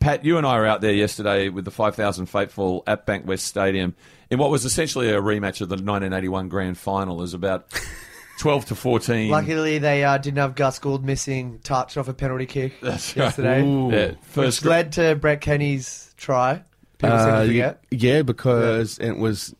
[0.00, 3.40] Pat, you and I were out there yesterday with the five thousand faithful at Bankwest
[3.40, 3.94] Stadium
[4.30, 7.18] in what was essentially a rematch of the nineteen eighty one Grand Final.
[7.18, 7.66] It was about
[8.38, 9.30] twelve to fourteen.
[9.30, 13.24] Luckily, they uh, didn't have Gus Gould missing touch off a penalty kick That's right.
[13.24, 13.90] yesterday, Ooh.
[13.90, 16.62] Yeah, which first led to Brett Kenny's try.
[16.98, 17.84] People seem Uh, to forget.
[17.90, 19.54] yeah, because it was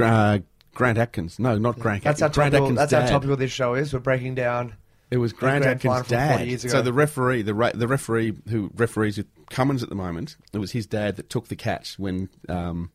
[0.00, 0.38] uh,
[0.74, 1.38] Grant Atkins.
[1.38, 2.02] No, not Grant.
[2.04, 2.78] That's how Grant topical.
[2.78, 3.92] Atkins' That's how topical this show is.
[3.92, 4.74] We're breaking down.
[5.10, 6.60] It was Grant Atkins' dad.
[6.60, 10.58] So the referee, the ra- the referee who referees with Cummins at the moment, it
[10.58, 12.90] was his dad that took the catch when um,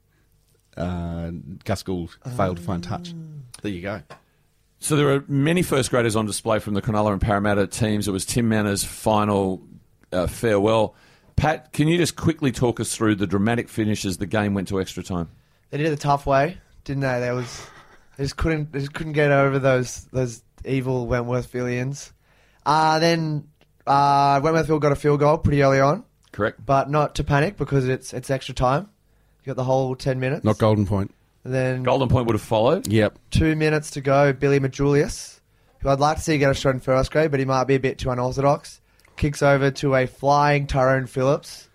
[0.78, 1.32] uh,
[1.64, 3.14] Gus Gould failed to find touch.
[3.62, 4.02] There you go.
[4.80, 8.08] So there are many first graders on display from the Cronulla and Parramatta teams.
[8.08, 9.62] It was Tim Manners' final
[10.12, 10.96] uh, farewell.
[11.36, 14.68] Pat, can you just quickly talk us through the dramatic finish as the game went
[14.68, 15.30] to extra time?
[15.70, 17.20] They did it the tough way, didn't they?
[17.20, 17.66] They was
[18.18, 22.12] they just couldn't they just couldn't get over those those evil Wentworthvillians.
[22.66, 23.48] Uh then
[23.86, 26.66] uh, Wentworthville got a field goal pretty early on, Correct.
[26.66, 28.90] but not to panic because it's it's extra time.
[29.44, 30.46] You got the whole ten minutes.
[30.46, 31.14] Not Golden Point.
[31.44, 32.88] And then Golden Point would have followed.
[32.88, 33.20] Yep.
[33.32, 34.32] two minutes to go.
[34.32, 35.42] Billy Magoulias,
[35.80, 37.76] who I'd like to see get a shot in first grade, but he might be
[37.76, 38.80] a bit too unorthodox.
[39.18, 41.68] Kicks over to a flying Tyrone Phillips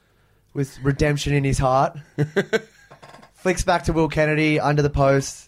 [0.54, 1.98] with redemption in his heart.
[3.34, 5.47] Flicks back to Will Kennedy under the post.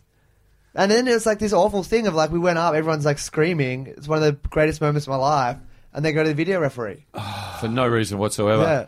[0.81, 3.87] And then it's like this awful thing of like we went up, everyone's like screaming.
[3.87, 5.59] It's one of the greatest moments of my life.
[5.93, 7.05] And they go to the video referee.
[7.61, 8.62] for no reason whatsoever.
[8.62, 8.87] Yeah.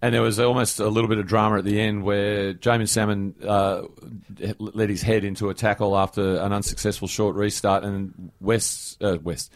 [0.00, 3.34] And there was almost a little bit of drama at the end where Jamin Salmon
[3.44, 3.82] uh,
[4.58, 9.52] let his head into a tackle after an unsuccessful short restart, and West uh, West.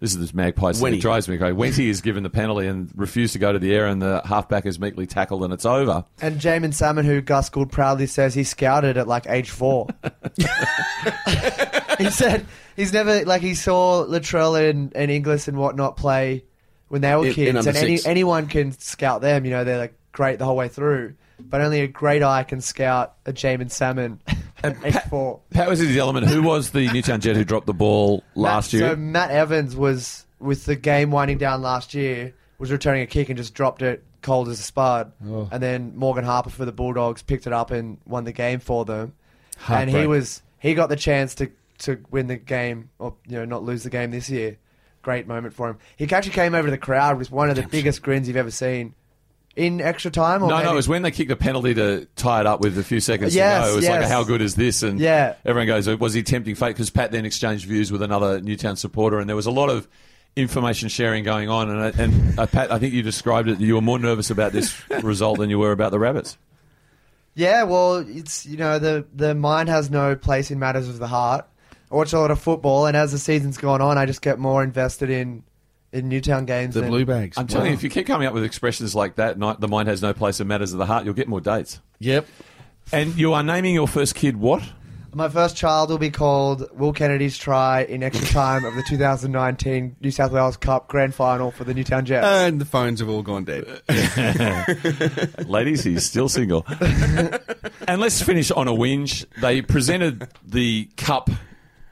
[0.00, 0.82] This is this magpie thing.
[0.82, 0.96] Wenty.
[0.96, 1.54] It drives me crazy.
[1.54, 4.64] Wenty is given the penalty and refused to go to the air, and the halfback
[4.64, 6.04] is meekly tackled, and it's over.
[6.22, 9.88] And Jamin Salmon, who Gus Gould proudly says he scouted at like age four.
[11.98, 12.46] he said
[12.76, 16.44] he's never like he saw Latrell and, and Inglis and whatnot play
[16.88, 18.06] when they were In- in kids, under and any, six.
[18.06, 19.44] anyone can scout them.
[19.44, 22.60] You know, they're like great the whole way through, but only a great eye can
[22.60, 24.20] scout a Jamin Salmon
[24.62, 25.40] at age four.
[25.50, 26.26] Pat was in his element.
[26.26, 28.90] Who was the Newtown Jet who dropped the ball last Matt, year?
[28.90, 33.28] So Matt Evans was with the game winding down last year was returning a kick
[33.30, 35.12] and just dropped it cold as a spud.
[35.26, 35.48] Oh.
[35.50, 38.84] And then Morgan Harper for the Bulldogs picked it up and won the game for
[38.84, 39.14] them.
[39.68, 43.44] And he was he got the chance to to win the game or you know
[43.44, 44.58] not lose the game this year.
[45.02, 45.78] great moment for him.
[45.96, 48.50] He actually came over to the crowd with one of the biggest grins you've ever
[48.50, 48.94] seen
[49.56, 50.42] in extra time.
[50.42, 52.78] Or No, no, it was when they kicked a penalty to tie it up with
[52.78, 53.72] a few seconds Yes, to go.
[53.72, 54.82] It was like, how good is this?
[54.82, 55.34] And Yeah.
[55.44, 56.68] everyone goes, was he tempting fate?
[56.68, 59.88] Because Pat then exchanged views with another Newtown supporter, and there was a lot of
[60.36, 61.68] information sharing going on.
[61.68, 63.60] And, and uh, Pat, I think you described it.
[63.60, 66.38] You were more nervous about this result than you were about the Rabbits.
[67.34, 71.06] Yeah, well, it's you know the the mind has no place in matters of the
[71.06, 71.46] heart.
[71.90, 74.38] I watch a lot of football, and as the season's gone on, I just get
[74.38, 75.44] more invested in
[75.92, 76.74] in Newtown games.
[76.74, 77.36] The than- Blue Bags.
[77.38, 79.88] I'm telling you, if you keep coming up with expressions like that, "Night- the mind
[79.88, 81.80] has no place in matters of the heart, you'll get more dates.
[81.98, 82.26] Yep.
[82.92, 84.62] And you are naming your first kid what?
[85.12, 89.96] My first child will be called Will Kennedy's try in extra time of the 2019
[90.00, 92.24] New South Wales Cup Grand Final for the Newtown Jets.
[92.24, 93.64] And the phones have all gone dead.
[95.48, 96.64] Ladies, he's still single.
[97.88, 99.24] and let's finish on a whinge.
[99.40, 101.28] They presented the cup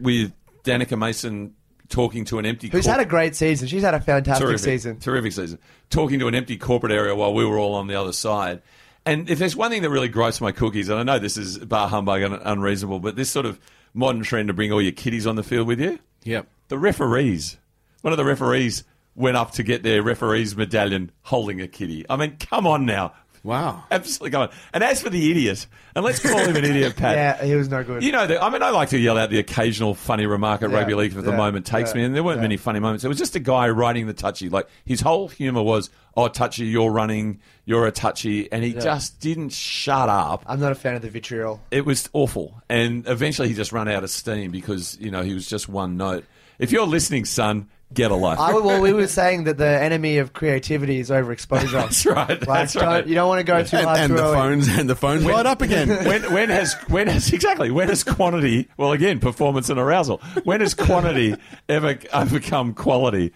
[0.01, 0.33] with
[0.63, 1.55] Danica Mason
[1.89, 3.69] talking to an empty Who's cor- had a great season?
[3.69, 4.99] She's had a fantastic terrific season.
[4.99, 5.59] Terrific season.
[5.91, 8.63] Talking to an empty corporate area while we were all on the other side.
[9.07, 11.59] And if there's one thing that really gripes my cookies, and I know this is
[11.59, 13.59] bar humbug and unreasonable, but this sort of
[13.95, 16.47] modern trend to bring all your kiddies on the field with you, Yep.
[16.69, 17.57] the referees.
[18.03, 18.85] One of the referees
[19.15, 22.05] went up to get their referee's medallion holding a kitty.
[22.11, 23.15] I mean, come on now.
[23.49, 23.85] Wow.
[23.91, 24.51] Absolutely come on.
[24.75, 27.17] And as for the idiot, and let's call him an idiot, Pat.
[27.17, 28.03] Yeah, he was no good.
[28.03, 30.69] You know, the, I mean, I like to yell out the occasional funny remark at
[30.69, 32.43] Yeah, rugby league if the moment takes yeah, me, and there weren't yeah.
[32.43, 33.05] many funny moments.
[33.05, 34.51] It was just a guy writing the touchy.
[34.51, 39.19] Like his whole humour was, "Oh, touchy, you're running, you're a touchy," and he just
[39.19, 40.45] didn't shut up.
[40.47, 41.59] I'm not a fan of the vitriol.
[41.71, 45.33] It was awful, and eventually he just ran out of steam because you know he
[45.33, 46.27] was just one note.
[46.59, 48.39] If you're listening, son, get a life.
[48.39, 51.73] I, well, we were saying that the enemy of creativity is overexposure.
[51.73, 52.29] That's right.
[52.29, 53.07] Like, That's don't- right.
[53.07, 54.35] You don't want to go too And, hard and the too early.
[54.37, 55.89] phones and the phones light up again.
[56.05, 58.69] when, when has when has exactly when has quantity?
[58.77, 60.19] Well, again, performance and arousal.
[60.45, 61.35] When has quantity
[61.69, 63.33] ever overcome quality?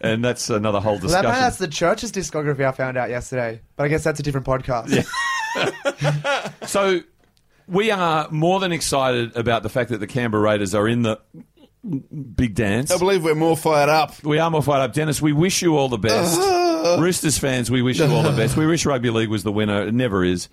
[0.00, 1.30] And that's another whole Well, discussion.
[1.30, 3.62] that, that's the church's discography I found out yesterday.
[3.76, 5.06] But I guess that's a different podcast.
[6.66, 7.00] so
[7.66, 11.18] we are more than excited about the fact that the Canberra Raiders are in the
[11.84, 12.90] big dance.
[12.90, 14.22] I believe we're more fired up.
[14.24, 15.20] We are more fired up, Dennis.
[15.20, 16.40] We wish you all the best.
[17.00, 18.56] Roosters fans, we wish you all the best.
[18.56, 19.86] We wish rugby league was the winner.
[19.86, 20.48] It never is.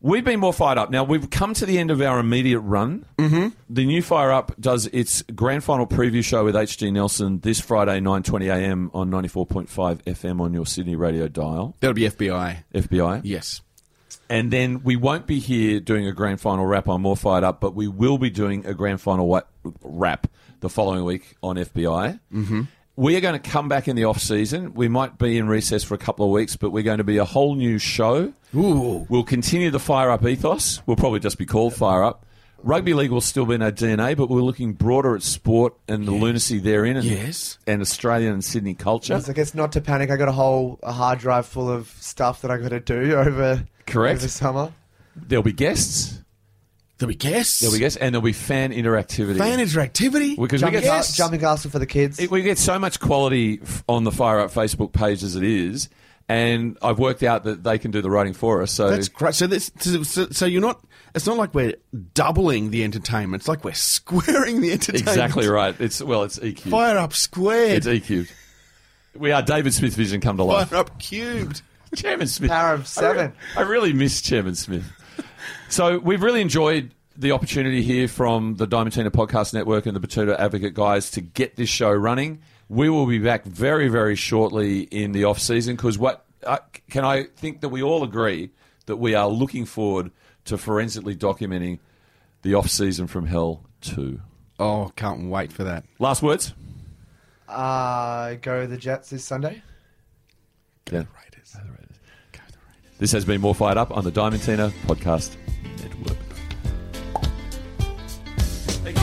[0.00, 0.90] We've been more fired up.
[0.90, 3.06] Now we've come to the end of our immediate run.
[3.16, 3.48] Mm-hmm.
[3.70, 8.00] The new Fire Up does its grand final preview show with HG Nelson this Friday,
[8.00, 8.90] nine twenty a.m.
[8.92, 12.64] on ninety four point five FM on your Sydney radio dial, That'll be FBI.
[12.74, 13.22] FBI.
[13.24, 13.62] Yes.
[14.28, 17.60] And then we won't be here doing a grand final wrap on More Fired Up,
[17.60, 19.26] but we will be doing a grand final
[19.82, 20.26] wrap
[20.60, 22.18] the following week on FBI.
[22.32, 22.62] Mm-hmm.
[22.96, 24.74] We are going to come back in the off season.
[24.74, 27.16] We might be in recess for a couple of weeks, but we're going to be
[27.18, 28.32] a whole new show.
[28.54, 29.04] Ooh.
[29.08, 30.80] We'll continue the Fire Up ethos.
[30.86, 32.24] We'll probably just be called Fire Up.
[32.62, 36.06] Rugby league will still be in our DNA, but we're looking broader at sport and
[36.06, 37.58] the lunacy therein, and, Yes.
[37.66, 39.20] and Australian and Sydney culture.
[39.28, 40.10] I guess not to panic.
[40.10, 43.14] I got a whole a hard drive full of stuff that I got to do
[43.16, 44.20] over Correct.
[44.20, 44.72] over summer.
[45.14, 46.20] There'll be guests.
[46.98, 47.60] There'll be guests.
[47.60, 49.38] There'll be guests, and there'll be fan interactivity.
[49.38, 50.36] fan interactivity.
[50.36, 52.20] Because we Jumping, get ca- jumping castle for the kids.
[52.20, 55.42] It, we get so much quality f- on the Fire Up Facebook page as it
[55.42, 55.88] is,
[56.28, 58.70] and I've worked out that they can do the writing for us.
[58.70, 59.34] So That's great.
[59.34, 60.84] So, this, so, so you're not.
[61.16, 61.74] It's not like we're
[62.14, 63.42] doubling the entertainment.
[63.42, 65.08] It's like we're squaring the entertainment.
[65.08, 65.74] exactly right.
[65.80, 66.70] It's well, it's EQ.
[66.70, 67.84] Fire up squared.
[67.84, 68.30] It's EQ.
[69.16, 70.68] We are David Smith Vision come to life.
[70.70, 71.62] Fire up cubed.
[71.96, 72.50] Chairman Smith.
[72.50, 73.32] Power of seven.
[73.56, 74.84] I, re- I really miss Chairman Smith.
[75.74, 80.38] So we've really enjoyed the opportunity here from the Diamantina Podcast Network and the Batuta
[80.38, 82.42] Advocate guys to get this show running.
[82.68, 86.58] We will be back very, very shortly in the off season because what uh,
[86.90, 88.52] can I think that we all agree
[88.86, 90.12] that we are looking forward
[90.44, 91.80] to forensically documenting
[92.42, 94.20] the off season from hell too.
[94.60, 95.86] Oh, can't wait for that.
[95.98, 96.54] Last words.
[97.48, 99.60] Uh, go the Jets this Sunday.
[100.84, 101.04] Go yeah.
[101.20, 101.52] Raiders.
[101.52, 102.98] Go to the Raiders.
[103.00, 105.34] This has been more fired up on the Diamantina Podcast
[105.80, 106.18] Network.
[108.84, 108.98] Thank